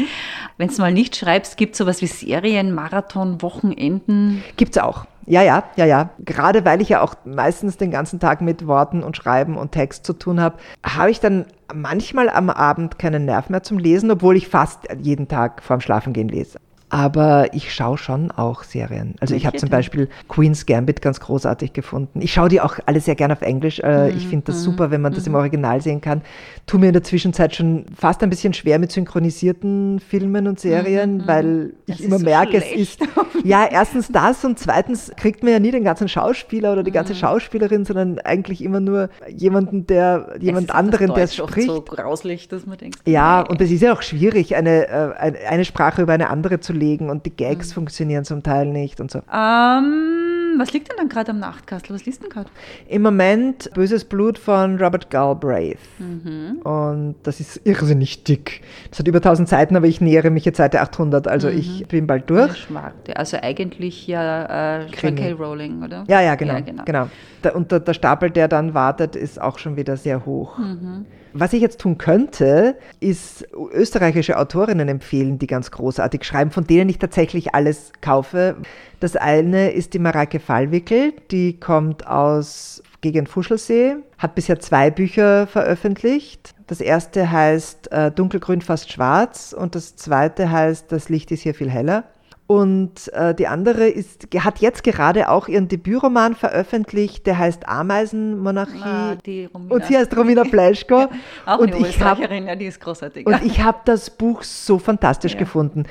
Wenn 0.56 0.68
du 0.68 0.80
mal 0.80 0.92
nicht 0.92 1.16
schreibst, 1.16 1.56
gibt 1.56 1.72
es 1.72 1.78
sowas 1.78 2.02
wie 2.02 2.06
Serien, 2.06 2.74
Marathon, 2.74 3.42
Wochenenden? 3.42 4.42
Gibt 4.56 4.76
es 4.76 4.82
auch. 4.82 5.06
Ja, 5.26 5.42
ja, 5.42 5.64
ja, 5.76 5.84
ja. 5.84 6.10
Gerade 6.18 6.64
weil 6.64 6.80
ich 6.80 6.88
ja 6.88 7.00
auch 7.00 7.14
meistens 7.24 7.76
den 7.76 7.90
ganzen 7.90 8.18
Tag 8.18 8.40
mit 8.40 8.66
Worten 8.66 9.02
und 9.02 9.16
Schreiben 9.16 9.56
und 9.56 9.72
Text 9.72 10.04
zu 10.04 10.14
tun 10.14 10.40
habe, 10.40 10.58
habe 10.84 11.10
ich 11.10 11.20
dann 11.20 11.46
manchmal 11.72 12.28
am 12.28 12.50
Abend 12.50 12.98
keinen 12.98 13.24
Nerv 13.24 13.48
mehr 13.48 13.62
zum 13.62 13.78
Lesen, 13.78 14.10
obwohl 14.10 14.36
ich 14.36 14.48
fast 14.48 14.88
jeden 15.00 15.28
Tag 15.28 15.62
vorm 15.62 15.80
Schlafengehen 15.80 16.28
lese 16.28 16.58
aber 16.92 17.54
ich 17.54 17.72
schaue 17.74 17.96
schon 17.96 18.30
auch 18.30 18.64
Serien. 18.64 19.14
Also 19.18 19.34
ich 19.34 19.46
habe 19.46 19.56
zum 19.56 19.70
Beispiel 19.70 20.10
Queen's 20.28 20.66
Gambit 20.66 21.00
ganz 21.00 21.20
großartig 21.20 21.72
gefunden. 21.72 22.20
Ich 22.20 22.34
schaue 22.34 22.50
die 22.50 22.60
auch 22.60 22.78
alle 22.84 23.00
sehr 23.00 23.14
gerne 23.14 23.32
auf 23.32 23.40
Englisch. 23.40 23.80
Äh, 23.80 24.10
mhm. 24.10 24.16
Ich 24.18 24.28
finde 24.28 24.44
das 24.44 24.56
mhm. 24.56 24.60
super, 24.60 24.90
wenn 24.90 25.00
man 25.00 25.14
das 25.14 25.26
im 25.26 25.32
mhm. 25.32 25.38
Original 25.38 25.80
sehen 25.80 26.02
kann. 26.02 26.20
Tu 26.66 26.76
mir 26.76 26.88
in 26.88 26.92
der 26.92 27.02
Zwischenzeit 27.02 27.56
schon 27.56 27.86
fast 27.96 28.22
ein 28.22 28.28
bisschen 28.28 28.52
schwer 28.52 28.78
mit 28.78 28.92
synchronisierten 28.92 30.00
Filmen 30.00 30.46
und 30.46 30.60
Serien, 30.60 31.16
mhm. 31.16 31.26
weil 31.26 31.72
das 31.86 32.00
ich 32.00 32.04
immer 32.04 32.18
so 32.18 32.26
merke, 32.26 32.60
schlecht. 32.60 32.74
es 32.74 32.80
ist 32.80 33.00
ja 33.42 33.66
erstens 33.70 34.08
das 34.12 34.44
und 34.44 34.58
zweitens 34.58 35.10
kriegt 35.16 35.42
man 35.42 35.52
ja 35.52 35.60
nie 35.60 35.70
den 35.70 35.84
ganzen 35.84 36.08
Schauspieler 36.08 36.74
oder 36.74 36.82
die 36.82 36.92
ganze 36.92 37.14
Schauspielerin, 37.14 37.86
sondern 37.86 38.18
eigentlich 38.18 38.62
immer 38.62 38.80
nur 38.80 39.08
jemanden, 39.34 39.86
der 39.86 40.34
jemand 40.40 40.74
anderen, 40.74 41.14
der 41.14 41.24
es 41.24 41.36
spricht. 41.36 41.68
so 41.68 41.80
grauslich, 41.80 42.48
dass 42.48 42.66
man 42.66 42.76
denkt. 42.76 42.98
Ja, 43.06 43.44
nee. 43.44 43.48
und 43.48 43.62
es 43.62 43.70
ist 43.70 43.80
ja 43.80 43.94
auch 43.94 44.02
schwierig, 44.02 44.54
eine, 44.56 44.88
äh, 44.88 45.46
eine 45.48 45.64
Sprache 45.64 46.02
über 46.02 46.12
eine 46.12 46.28
andere 46.28 46.60
zu 46.60 46.74
legen 46.82 47.10
und 47.10 47.24
die 47.26 47.30
Gags 47.30 47.70
mhm. 47.70 47.74
funktionieren 47.74 48.24
zum 48.24 48.42
Teil 48.42 48.66
nicht 48.66 49.00
und 49.00 49.10
so. 49.10 49.20
Ähm, 49.32 50.31
was 50.58 50.72
liegt 50.72 50.90
denn 50.90 50.96
dann 50.96 51.08
gerade 51.08 51.30
am 51.30 51.38
Nachtkastel? 51.38 51.94
Was 51.94 52.04
liest 52.04 52.20
du 52.20 52.24
denn 52.24 52.32
gerade? 52.32 52.50
Im 52.88 53.02
Moment 53.02 53.70
Böses 53.74 54.04
Blut 54.04 54.38
von 54.38 54.78
Robert 54.78 55.10
Galbraith. 55.10 55.78
Mhm. 55.98 56.58
Und 56.62 57.16
das 57.22 57.40
ist 57.40 57.60
irrsinnig 57.64 58.24
dick. 58.24 58.62
Das 58.90 58.98
hat 58.98 59.08
über 59.08 59.18
1000 59.18 59.48
Seiten, 59.48 59.76
aber 59.76 59.86
ich 59.86 60.00
nähere 60.00 60.30
mich 60.30 60.44
jetzt 60.44 60.56
Seite 60.56 60.80
800, 60.80 61.28
also 61.28 61.48
mhm. 61.48 61.58
ich 61.58 61.86
bin 61.88 62.06
bald 62.06 62.28
durch. 62.30 62.68
Also 63.14 63.36
eigentlich 63.42 64.06
ja 64.06 64.80
äh, 64.80 64.86
J.K. 64.86 65.32
Rowling, 65.32 65.82
oder? 65.82 66.04
Ja, 66.08 66.20
ja, 66.20 66.34
genau. 66.34 66.54
Ja, 66.54 66.60
genau. 66.60 66.84
genau. 66.84 67.08
Der, 67.44 67.56
und 67.56 67.72
der, 67.72 67.80
der, 67.80 67.94
Stapel, 67.94 68.30
der 68.30 68.48
dann 68.48 68.74
wartet, 68.74 69.16
ist 69.16 69.40
auch 69.40 69.58
schon 69.58 69.76
wieder 69.76 69.96
sehr 69.96 70.24
hoch. 70.24 70.58
Mhm. 70.58 71.06
Was 71.34 71.54
ich 71.54 71.62
jetzt 71.62 71.80
tun 71.80 71.96
könnte, 71.96 72.76
ist 73.00 73.46
österreichische 73.72 74.38
Autorinnen 74.38 74.88
empfehlen, 74.88 75.38
die 75.38 75.46
ganz 75.46 75.70
großartig 75.70 76.24
schreiben, 76.24 76.50
von 76.50 76.66
denen 76.66 76.90
ich 76.90 76.98
tatsächlich 76.98 77.54
alles 77.54 77.92
kaufe. 78.02 78.56
Das 79.00 79.16
eine 79.16 79.70
ist 79.70 79.94
die 79.94 79.98
Mareike 79.98 80.40
Fallwickel, 80.42 81.14
die 81.30 81.58
kommt 81.58 82.06
aus 82.06 82.82
Gegend 83.00 83.28
Fuschelsee, 83.28 83.96
hat 84.18 84.34
bisher 84.34 84.60
zwei 84.60 84.90
Bücher 84.90 85.46
veröffentlicht. 85.46 86.54
Das 86.66 86.80
erste 86.80 87.30
heißt 87.30 87.90
äh, 87.90 88.10
Dunkelgrün 88.12 88.60
fast 88.60 88.92
schwarz 88.92 89.54
und 89.56 89.74
das 89.74 89.96
zweite 89.96 90.50
heißt 90.50 90.92
Das 90.92 91.08
Licht 91.08 91.30
ist 91.32 91.42
hier 91.42 91.54
viel 91.54 91.70
heller. 91.70 92.04
Und 92.52 93.10
äh, 93.14 93.34
die 93.34 93.46
andere 93.46 93.88
ist, 93.88 94.28
hat 94.38 94.58
jetzt 94.58 94.84
gerade 94.84 95.30
auch 95.30 95.48
ihren 95.48 95.68
Debütroman 95.68 96.34
veröffentlicht, 96.34 97.26
der 97.26 97.38
heißt 97.38 97.66
Ameisenmonarchie. 97.66 99.48
Ah, 99.50 99.58
und 99.70 99.86
sie 99.86 99.96
heißt 99.96 100.14
Romina 100.14 100.44
Fleischko. 100.44 100.94
ja, 101.00 101.08
auch 101.46 101.60
und 101.60 101.74
eine 101.74 101.88
ich 101.88 101.98
hab, 102.02 102.18
ja, 102.18 102.54
die 102.54 102.66
ist 102.66 102.78
großartig. 102.78 103.26
Und 103.26 103.42
ich 103.42 103.62
habe 103.62 103.78
das 103.86 104.10
Buch 104.10 104.42
so 104.42 104.78
fantastisch 104.78 105.32
ja, 105.32 105.38
gefunden. 105.38 105.84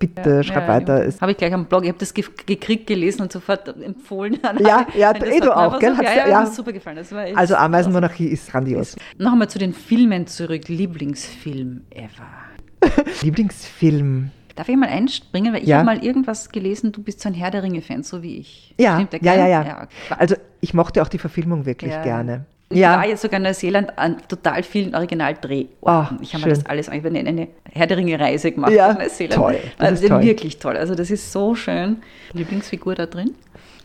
Bitte, 0.00 0.42
schreib 0.42 0.66
weiter. 0.66 1.08
Habe 1.20 1.30
ich 1.30 1.36
gleich 1.36 1.54
am 1.54 1.66
Blog, 1.66 1.84
ich 1.84 1.90
habe 1.90 2.00
das 2.00 2.12
gekriegt, 2.12 2.88
gelesen 2.88 3.22
und 3.22 3.30
sofort 3.30 3.68
empfohlen. 3.80 4.40
ja, 4.58 4.88
ja, 4.96 5.14
eh 5.14 5.38
du 5.38 5.56
auch, 5.56 5.78
gell? 5.78 5.94
So, 5.94 6.02
ja, 6.02 6.14
ja, 6.14 6.28
ja. 6.28 6.46
super 6.46 6.72
gefallen. 6.72 6.98
also 7.36 7.54
Ameisenmonarchie 7.54 8.26
ist 8.26 8.50
grandios. 8.50 8.96
Noch 9.18 9.34
einmal 9.34 9.48
zu 9.48 9.60
den 9.60 9.72
Filmen 9.72 10.26
zurück. 10.26 10.66
Lieblingsfilm 10.66 11.82
ever. 11.90 13.04
Lieblingsfilm. 13.22 14.32
Darf 14.58 14.68
ich 14.68 14.76
mal 14.76 14.88
einspringen? 14.88 15.54
Weil 15.54 15.62
ich 15.62 15.68
ja. 15.68 15.76
habe 15.76 15.86
mal 15.86 16.04
irgendwas 16.04 16.48
gelesen, 16.48 16.90
du 16.90 17.00
bist 17.00 17.20
so 17.20 17.28
ein 17.28 17.34
Herr 17.34 17.52
der 17.52 17.62
Ringe-Fan, 17.62 18.02
so 18.02 18.24
wie 18.24 18.38
ich. 18.38 18.74
Ja, 18.76 18.98
ja, 18.98 19.34
ja, 19.34 19.46
ja, 19.46 19.62
ja. 19.62 19.88
Also 20.18 20.34
ich 20.60 20.74
mochte 20.74 21.00
auch 21.00 21.06
die 21.06 21.18
Verfilmung 21.18 21.64
wirklich 21.64 21.92
ja. 21.92 22.02
gerne. 22.02 22.44
Ich 22.68 22.78
ja. 22.78 22.96
war 22.96 23.06
jetzt 23.06 23.22
sogar 23.22 23.36
in 23.36 23.44
Neuseeland 23.44 23.96
an 23.96 24.16
total 24.26 24.64
vielen 24.64 24.96
Originaldreh. 24.96 25.66
Oh, 25.80 26.06
ich 26.20 26.34
habe 26.34 26.42
mir 26.42 26.50
das 26.50 26.66
alles 26.66 26.88
eine, 26.88 27.20
eine 27.20 27.48
Herr 27.70 27.86
der 27.86 27.98
Ringe-Reise 27.98 28.50
gemacht 28.50 28.72
ja, 28.72 28.90
in 28.90 28.98
Neuseeland. 28.98 29.34
Toll. 29.40 29.58
Das 29.78 29.88
also 29.90 30.08
toll. 30.08 30.22
wirklich 30.22 30.58
toll. 30.58 30.76
Also 30.76 30.96
das 30.96 31.12
ist 31.12 31.30
so 31.30 31.54
schön. 31.54 31.98
Lieblingsfigur 32.32 32.96
da 32.96 33.06
drin? 33.06 33.36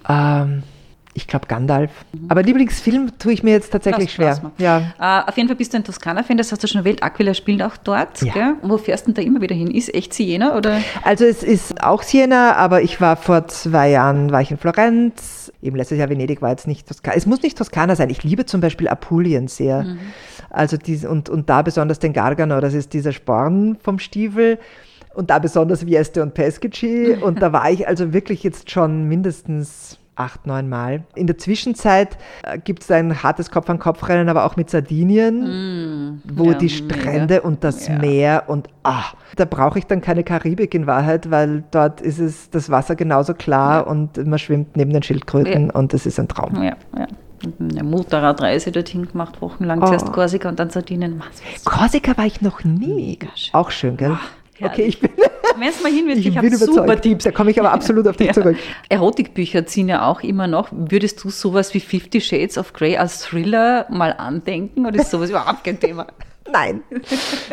Ähm, 0.10 0.64
ich 1.14 1.28
glaube 1.28 1.48
Gandalf. 1.48 1.92
Mhm. 2.12 2.26
Aber 2.30 2.44
Lieblingsfilm 2.44 3.18
tue 3.20 3.34
ich 3.34 3.44
mir 3.44 3.52
jetzt 3.52 3.72
tatsächlich 3.72 4.18
lass, 4.18 4.38
schwer. 4.38 4.52
Lass 4.58 4.94
ja. 5.00 5.24
Uh, 5.26 5.30
auf 5.30 5.38
jeden 5.38 5.48
Fall 5.48 5.56
bist 5.56 5.74
du 5.74 5.78
ein 5.78 5.84
Toskana-Fan, 5.84 6.38
das 6.38 6.52
hast 6.52 6.64
du 6.64 6.68
schon 6.68 6.80
erwähnt. 6.80 7.04
Aquila 7.04 7.34
spielt 7.34 7.62
auch 7.62 7.78
dort. 7.78 8.22
Ja. 8.22 8.56
Wo 8.62 8.78
fährst 8.78 9.08
du 9.08 9.12
denn 9.12 9.24
da 9.24 9.28
immer 9.28 9.42
wieder 9.42 9.56
hin? 9.56 9.70
Ist 9.70 9.94
echt 9.94 10.14
Siena? 10.14 10.58
Oder? 10.58 10.82
Also 11.04 11.26
es 11.26 11.44
ist 11.44 11.84
auch 11.84 12.04
Siena, 12.04 12.56
aber 12.56 12.82
ich 12.82 13.00
war 13.00 13.16
vor 13.16 13.48
zwei 13.48 13.90
Jahren 13.90 14.32
war 14.32 14.42
ich 14.42 14.52
in 14.52 14.58
Florenz. 14.58 15.52
Eben 15.62 15.76
letztes 15.76 15.98
Jahr 15.98 16.10
Venedig 16.10 16.42
war 16.42 16.50
jetzt 16.50 16.68
nicht 16.68 16.88
Toskana. 16.88 17.16
Es 17.16 17.26
muss 17.26 17.42
nicht 17.42 17.58
Toskana 17.58 17.96
sein. 17.96 18.10
Ich 18.10 18.24
liebe 18.24 18.46
zum 18.46 18.62
Beispiel 18.62 18.88
Apulien 18.88 19.48
sehr. 19.48 19.84
Mhm. 19.84 20.00
Also 20.50 20.78
dies, 20.78 21.06
und, 21.06 21.30
und 21.30 21.50
da 21.50 21.62
besonders 21.62 22.00
den 22.00 22.14
Gargano, 22.14 22.60
das 22.60 22.74
ist 22.74 22.94
dieser 22.94 23.12
Sporn 23.12 23.78
vom 23.82 24.00
Stiefel 24.00 24.60
und 25.14 25.30
da 25.30 25.40
besonders 25.40 25.86
Vieste 25.86 26.22
und 26.22 26.34
Pescici. 26.34 27.16
und 27.22 27.42
da 27.42 27.54
war 27.54 27.70
ich 27.72 27.88
also 27.88 28.14
wirklich 28.14 28.44
jetzt 28.44 28.72
schon 28.72 29.08
mindestens 29.08 29.98
acht, 30.16 30.46
neun 30.46 30.70
Mal. 30.70 31.04
In 31.16 31.28
der 31.28 31.38
Zwischenzeit 31.38 32.18
äh, 32.44 32.58
gibt 32.58 32.84
es 32.84 32.92
ein 32.92 33.24
hartes 33.24 33.52
Kopf-an-Kopf-Rennen, 33.52 34.30
aber 34.30 34.46
auch 34.46 34.56
mit 34.56 34.70
Sardinien, 34.70 36.16
mm, 36.16 36.22
wo 36.36 36.52
ja, 36.52 36.58
die 36.58 36.70
Strände 36.70 37.36
mega. 37.36 37.48
und 37.48 37.64
das 37.64 37.88
ja. 37.88 37.98
Meer 37.98 38.44
und 38.48 38.68
ah, 38.84 39.06
da 39.36 39.46
brauche 39.46 39.80
ich 39.80 39.86
dann 39.86 40.02
keine 40.02 40.24
Karibik 40.24 40.74
in 40.74 40.88
Wahrheit, 40.88 41.32
weil 41.32 41.64
dort 41.72 42.02
ist 42.02 42.20
es 42.20 42.50
das 42.50 42.70
Wasser 42.70 42.96
genauso 42.96 43.34
klar 43.34 43.86
ja. 43.86 43.92
und 43.92 44.26
man 44.26 44.40
schwimmt 44.40 44.78
neben 44.78 44.94
den 44.94 45.04
Schildkröten 45.04 45.70
und 45.70 45.94
es 45.94 46.06
ist 46.06 46.20
ein 46.20 46.28
Traum. 46.28 46.62
Ja, 46.64 46.76
ja 46.98 47.08
eine 47.60 47.84
Motorradreise 47.84 48.72
dorthin 48.72 49.08
gemacht, 49.08 49.42
wochenlang. 49.42 49.82
Oh. 49.82 49.88
Zuerst 49.88 50.12
Korsika 50.12 50.50
und 50.50 50.60
dann 50.60 50.70
Sardinien. 50.70 51.22
Korsika 51.66 52.18
war 52.18 52.26
ich 52.26 52.42
noch 52.42 52.64
nie. 52.64 53.20
Schön. 53.36 53.54
Auch 53.54 53.72
schön, 53.72 53.98
gell? 53.98 54.18
Ach, 54.18 54.32
okay, 54.62 54.84
ich 54.84 55.00
bin. 55.00 55.12
Wenn 55.58 55.70
es 55.70 55.82
mal 55.82 55.92
hin 55.92 56.08
wird, 56.08 56.18
ich, 56.20 56.28
ich 56.28 56.38
habe 56.38 56.56
super 56.56 57.00
Tipps. 57.00 57.24
Da 57.24 57.32
komme 57.32 57.52
ich 57.52 57.60
aber 57.60 57.72
absolut 57.72 58.08
auf 58.08 58.18
dich 58.18 58.28
ja. 58.28 58.34
zurück. 58.34 58.58
Erotikbücher 58.90 59.66
ziehen 59.66 59.90
ja 59.90 60.08
auch 60.08 60.22
immer 60.22 60.48
noch. 60.48 60.70
Würdest 60.72 61.24
du 61.24 61.30
sowas 61.30 61.74
wie 61.74 61.80
Fifty 61.80 62.22
Shades 62.22 62.58
of 62.58 62.74
Grey 62.74 62.98
als 62.98 63.22
Thriller 63.22 63.86
mal 63.90 64.14
andenken 64.14 64.86
oder 64.86 65.00
ist 65.00 65.12
sowas 65.12 65.30
überhaupt 65.30 65.64
kein 65.64 65.80
Thema? 65.80 66.08
Nein. 66.52 66.82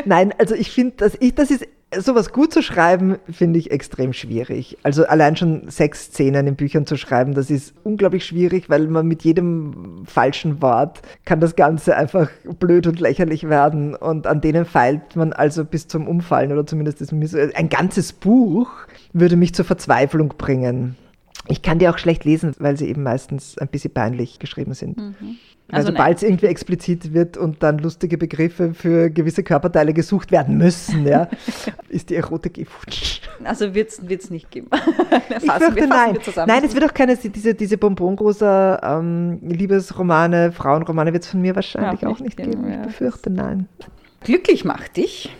Nein, 0.05 0.35
also 0.38 0.55
ich 0.55 0.70
finde, 0.70 0.96
dass 0.96 1.16
ich, 1.20 1.35
das 1.35 1.50
ist 1.50 1.66
sowas 1.96 2.33
gut 2.33 2.53
zu 2.53 2.62
schreiben, 2.62 3.16
finde 3.29 3.59
ich 3.59 3.70
extrem 3.70 4.12
schwierig. 4.12 4.79
Also 4.83 5.07
allein 5.07 5.37
schon 5.37 5.68
sechs 5.68 6.07
Szenen 6.07 6.46
in 6.46 6.57
Büchern 6.57 6.87
zu 6.87 6.96
schreiben, 6.96 7.35
das 7.35 7.50
ist 7.50 7.74
unglaublich 7.83 8.24
schwierig, 8.24 8.70
weil 8.70 8.87
man 8.87 9.07
mit 9.07 9.22
jedem 9.22 10.05
falschen 10.07 10.62
Wort 10.62 11.00
kann 11.24 11.40
das 11.40 11.57
Ganze 11.57 11.96
einfach 11.96 12.31
blöd 12.59 12.87
und 12.87 13.00
lächerlich 13.00 13.48
werden 13.48 13.94
und 13.94 14.26
an 14.26 14.40
denen 14.40 14.64
feilt 14.64 15.16
man 15.16 15.33
also 15.33 15.64
bis 15.64 15.88
zum 15.88 16.07
Umfallen 16.07 16.53
oder 16.53 16.64
zumindest 16.64 17.12
ein 17.12 17.68
ganzes 17.68 18.12
Buch 18.12 18.70
würde 19.12 19.37
mich 19.37 19.55
zur 19.55 19.64
Verzweiflung 19.64 20.29
bringen. 20.38 20.96
Ich 21.48 21.62
kann 21.62 21.79
die 21.79 21.88
auch 21.88 21.98
schlecht 21.98 22.24
lesen, 22.24 22.55
weil 22.59 22.76
sie 22.76 22.88
eben 22.88 23.03
meistens 23.03 23.59
ein 23.59 23.68
bisschen 23.68 23.92
peinlich 23.92 24.38
geschrieben 24.38 24.74
sind. 24.74 24.98
Mhm. 24.98 25.38
Also 25.72 25.88
sobald 25.88 26.16
es 26.18 26.22
irgendwie 26.22 26.46
explizit 26.46 27.12
wird 27.12 27.37
und 27.37 27.62
dann 27.62 27.78
lustige 27.78 28.18
Begriffe 28.18 28.74
für 28.74 29.11
gewisse 29.11 29.42
Körperteile 29.42 29.92
gesucht 29.92 30.30
werden 30.30 30.56
müssen, 30.59 31.06
ja, 31.06 31.28
ist 31.88 32.11
die 32.11 32.16
Erotik 32.16 32.54
gefutscht. 32.54 33.28
Also 33.44 33.74
wird 33.74 33.90
es 33.90 34.30
nicht 34.30 34.50
geben. 34.50 34.68
ich 35.28 35.52
fürchte, 35.52 35.87
nein. 35.87 36.18
Nein, 36.46 36.64
es 36.64 36.74
wird 36.74 36.85
auch 36.85 36.94
keine, 36.94 37.16
diese, 37.16 37.54
diese 37.54 37.78
bonbongroßer 37.78 38.80
ähm, 38.83 39.38
Liebesromane, 39.42 40.52
Frauenromane 40.52 41.12
wird 41.12 41.24
es 41.24 41.30
von 41.30 41.40
mir 41.40 41.54
wahrscheinlich 41.54 42.02
ja, 42.02 42.09
auch 42.09 42.20
nicht 42.20 42.37
geben. 42.37 42.50
geben. 42.50 42.72
Ich 42.72 42.83
befürchte, 42.83 43.30
nein. 43.30 43.68
Glücklich 44.22 44.64
macht 44.64 44.96
dich? 44.96 45.35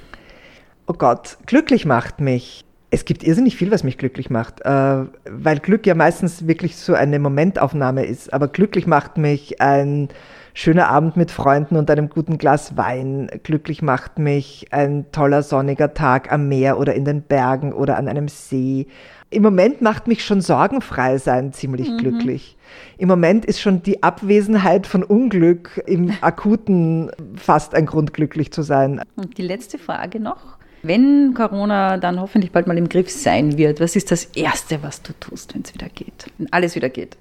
Oh 0.87 0.95
Gott, 0.95 1.39
glücklich 1.47 1.85
macht 1.85 2.21
mich 2.21 2.65
es 2.91 3.05
gibt 3.05 3.23
irrsinnig 3.23 3.57
viel, 3.57 3.71
was 3.71 3.85
mich 3.85 3.99
glücklich 3.99 4.31
macht, 4.31 4.63
äh, 4.63 5.05
weil 5.25 5.59
Glück 5.61 5.87
ja 5.87 5.95
meistens 5.95 6.47
wirklich 6.47 6.77
so 6.77 6.95
eine 6.95 7.19
Momentaufnahme 7.19 8.05
ist. 8.05 8.33
Aber 8.33 8.49
glücklich 8.49 8.87
macht 8.87 9.17
mich 9.17 9.61
ein 9.61 10.09
schöner 10.55 10.89
Abend 10.89 11.17
mit 11.17 11.31
Freunden 11.31 11.77
und 11.77 11.89
einem 11.91 12.09
guten 12.09 12.37
Glas 12.37 12.77
Wein. 12.77 13.31
Glücklich 13.45 13.81
macht 13.81 14.19
mich 14.19 14.67
ein 14.73 15.07
toller 15.13 15.43
sonniger 15.43 15.95
Tag 15.95 16.33
am 16.33 16.49
Meer 16.49 16.79
oder 16.79 16.95
in 16.95 17.05
den 17.05 17.23
Bergen 17.23 17.73
oder 17.73 17.97
an 17.97 18.09
einem 18.09 18.27
See. 18.27 18.89
Im 19.33 19.45
Moment 19.45 19.81
macht 19.81 20.09
mich 20.09 20.25
schon 20.25 20.41
sorgenfrei 20.41 21.19
sein 21.19 21.53
ziemlich 21.53 21.89
mhm. 21.89 21.99
glücklich. 21.99 22.57
Im 22.99 23.07
Moment 23.07 23.45
ist 23.45 23.61
schon 23.61 23.83
die 23.83 24.03
Abwesenheit 24.03 24.89
von 24.89 25.05
Unglück 25.05 25.81
im 25.87 26.13
akuten 26.21 27.13
fast 27.37 27.77
ein 27.77 27.87
Grund, 27.87 28.13
glücklich 28.13 28.53
zu 28.53 28.63
sein. 28.63 29.01
Und 29.15 29.39
die 29.39 29.43
letzte 29.43 29.79
Frage 29.79 30.19
noch. 30.19 30.59
Wenn 30.83 31.35
Corona 31.35 31.99
dann 31.99 32.21
hoffentlich 32.21 32.53
bald 32.53 32.67
mal 32.67 32.79
im 32.79 32.89
Griff 32.89 33.11
sein 33.11 33.59
wird, 33.59 33.81
was 33.81 33.97
ist 33.97 34.11
das 34.11 34.25
Erste, 34.25 34.83
was 34.83 35.03
du 35.03 35.13
tust, 35.21 35.55
wenn 35.55 35.63
es 35.63 35.75
wieder 35.75 35.89
geht? 35.89 36.27
Wenn 36.39 36.53
alles 36.53 36.75
wieder 36.75 36.89
geht? 36.89 37.19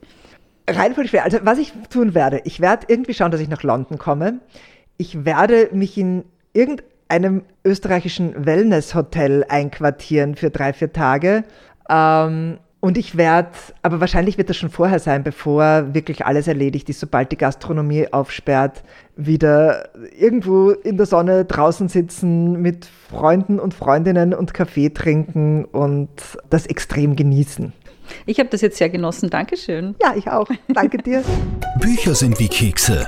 Rein 0.69 0.93
voll 0.93 1.07
schwer. 1.07 1.23
Also 1.25 1.39
was 1.43 1.57
ich 1.57 1.73
tun 1.89 2.13
werde, 2.13 2.41
ich 2.45 2.59
werde 2.61 2.85
irgendwie 2.87 3.13
schauen, 3.13 3.31
dass 3.31 3.41
ich 3.41 3.49
nach 3.49 3.63
London 3.63 3.97
komme. 3.97 4.39
Ich 4.97 5.25
werde 5.25 5.69
mich 5.73 5.97
in 5.97 6.23
irgendeinem 6.53 7.43
österreichischen 7.65 8.45
Wellness-Hotel 8.45 9.45
einquartieren 9.49 10.35
für 10.35 10.49
drei, 10.51 10.73
vier 10.73 10.93
Tage. 10.93 11.43
Ähm, 11.89 12.59
und 12.81 12.97
ich 12.97 13.17
werde, 13.17 13.49
aber 13.81 13.99
wahrscheinlich 13.99 14.37
wird 14.37 14.49
das 14.49 14.55
schon 14.57 14.69
vorher 14.69 14.99
sein, 14.99 15.23
bevor 15.23 15.93
wirklich 15.93 16.25
alles 16.25 16.47
erledigt 16.47 16.89
ist, 16.89 16.99
sobald 16.99 17.31
die 17.31 17.37
Gastronomie 17.37 18.07
aufsperrt, 18.11 18.83
wieder 19.17 19.89
irgendwo 20.17 20.71
in 20.71 20.95
der 20.95 21.05
Sonne 21.05 21.43
draußen 21.43 21.89
sitzen 21.89 22.61
mit 22.61 22.87
Freunden 23.09 23.59
und 23.59 23.73
Freundinnen 23.73 24.33
und 24.33 24.53
Kaffee 24.53 24.89
trinken 24.89 25.65
und 25.65 26.09
das 26.49 26.67
extrem 26.67 27.17
genießen. 27.17 27.73
Ich 28.25 28.39
habe 28.39 28.49
das 28.49 28.61
jetzt 28.61 28.77
sehr 28.77 28.89
genossen. 28.89 29.29
Dankeschön. 29.29 29.95
Ja, 30.01 30.13
ich 30.15 30.29
auch. 30.29 30.47
Danke 30.69 30.97
dir. 30.99 31.23
Bücher 31.79 32.15
sind 32.15 32.39
wie 32.39 32.47
Kekse. 32.47 33.05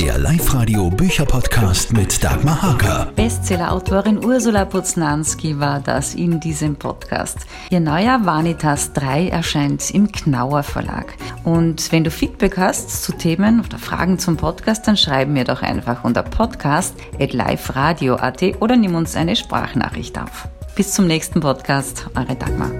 Der 0.00 0.16
Live-Radio 0.16 0.88
Bücherpodcast 0.88 1.92
mit 1.92 2.24
Dagmar 2.24 2.62
Hager. 2.62 3.12
Bestsellerautorin 3.16 4.24
Ursula 4.24 4.64
Poznanski 4.64 5.60
war 5.60 5.80
das 5.80 6.14
in 6.14 6.40
diesem 6.40 6.76
Podcast. 6.76 7.40
Ihr 7.68 7.80
neuer 7.80 8.24
Vanitas 8.24 8.94
3 8.94 9.28
erscheint 9.28 9.90
im 9.90 10.10
Knauer 10.10 10.62
Verlag. 10.62 11.12
Und 11.44 11.92
wenn 11.92 12.04
du 12.04 12.10
Feedback 12.10 12.56
hast 12.56 13.02
zu 13.02 13.12
Themen 13.12 13.60
oder 13.60 13.76
Fragen 13.78 14.18
zum 14.18 14.38
Podcast, 14.38 14.88
dann 14.88 14.96
schreib 14.96 15.28
mir 15.28 15.44
doch 15.44 15.60
einfach 15.60 16.02
unter 16.02 16.22
podcast.liveradio.at 16.22 18.42
oder 18.60 18.76
nimm 18.76 18.94
uns 18.94 19.16
eine 19.16 19.36
Sprachnachricht 19.36 20.18
auf. 20.18 20.48
Bis 20.76 20.94
zum 20.94 21.08
nächsten 21.08 21.40
Podcast, 21.40 22.06
eure 22.14 22.36
Dagmar. 22.36 22.70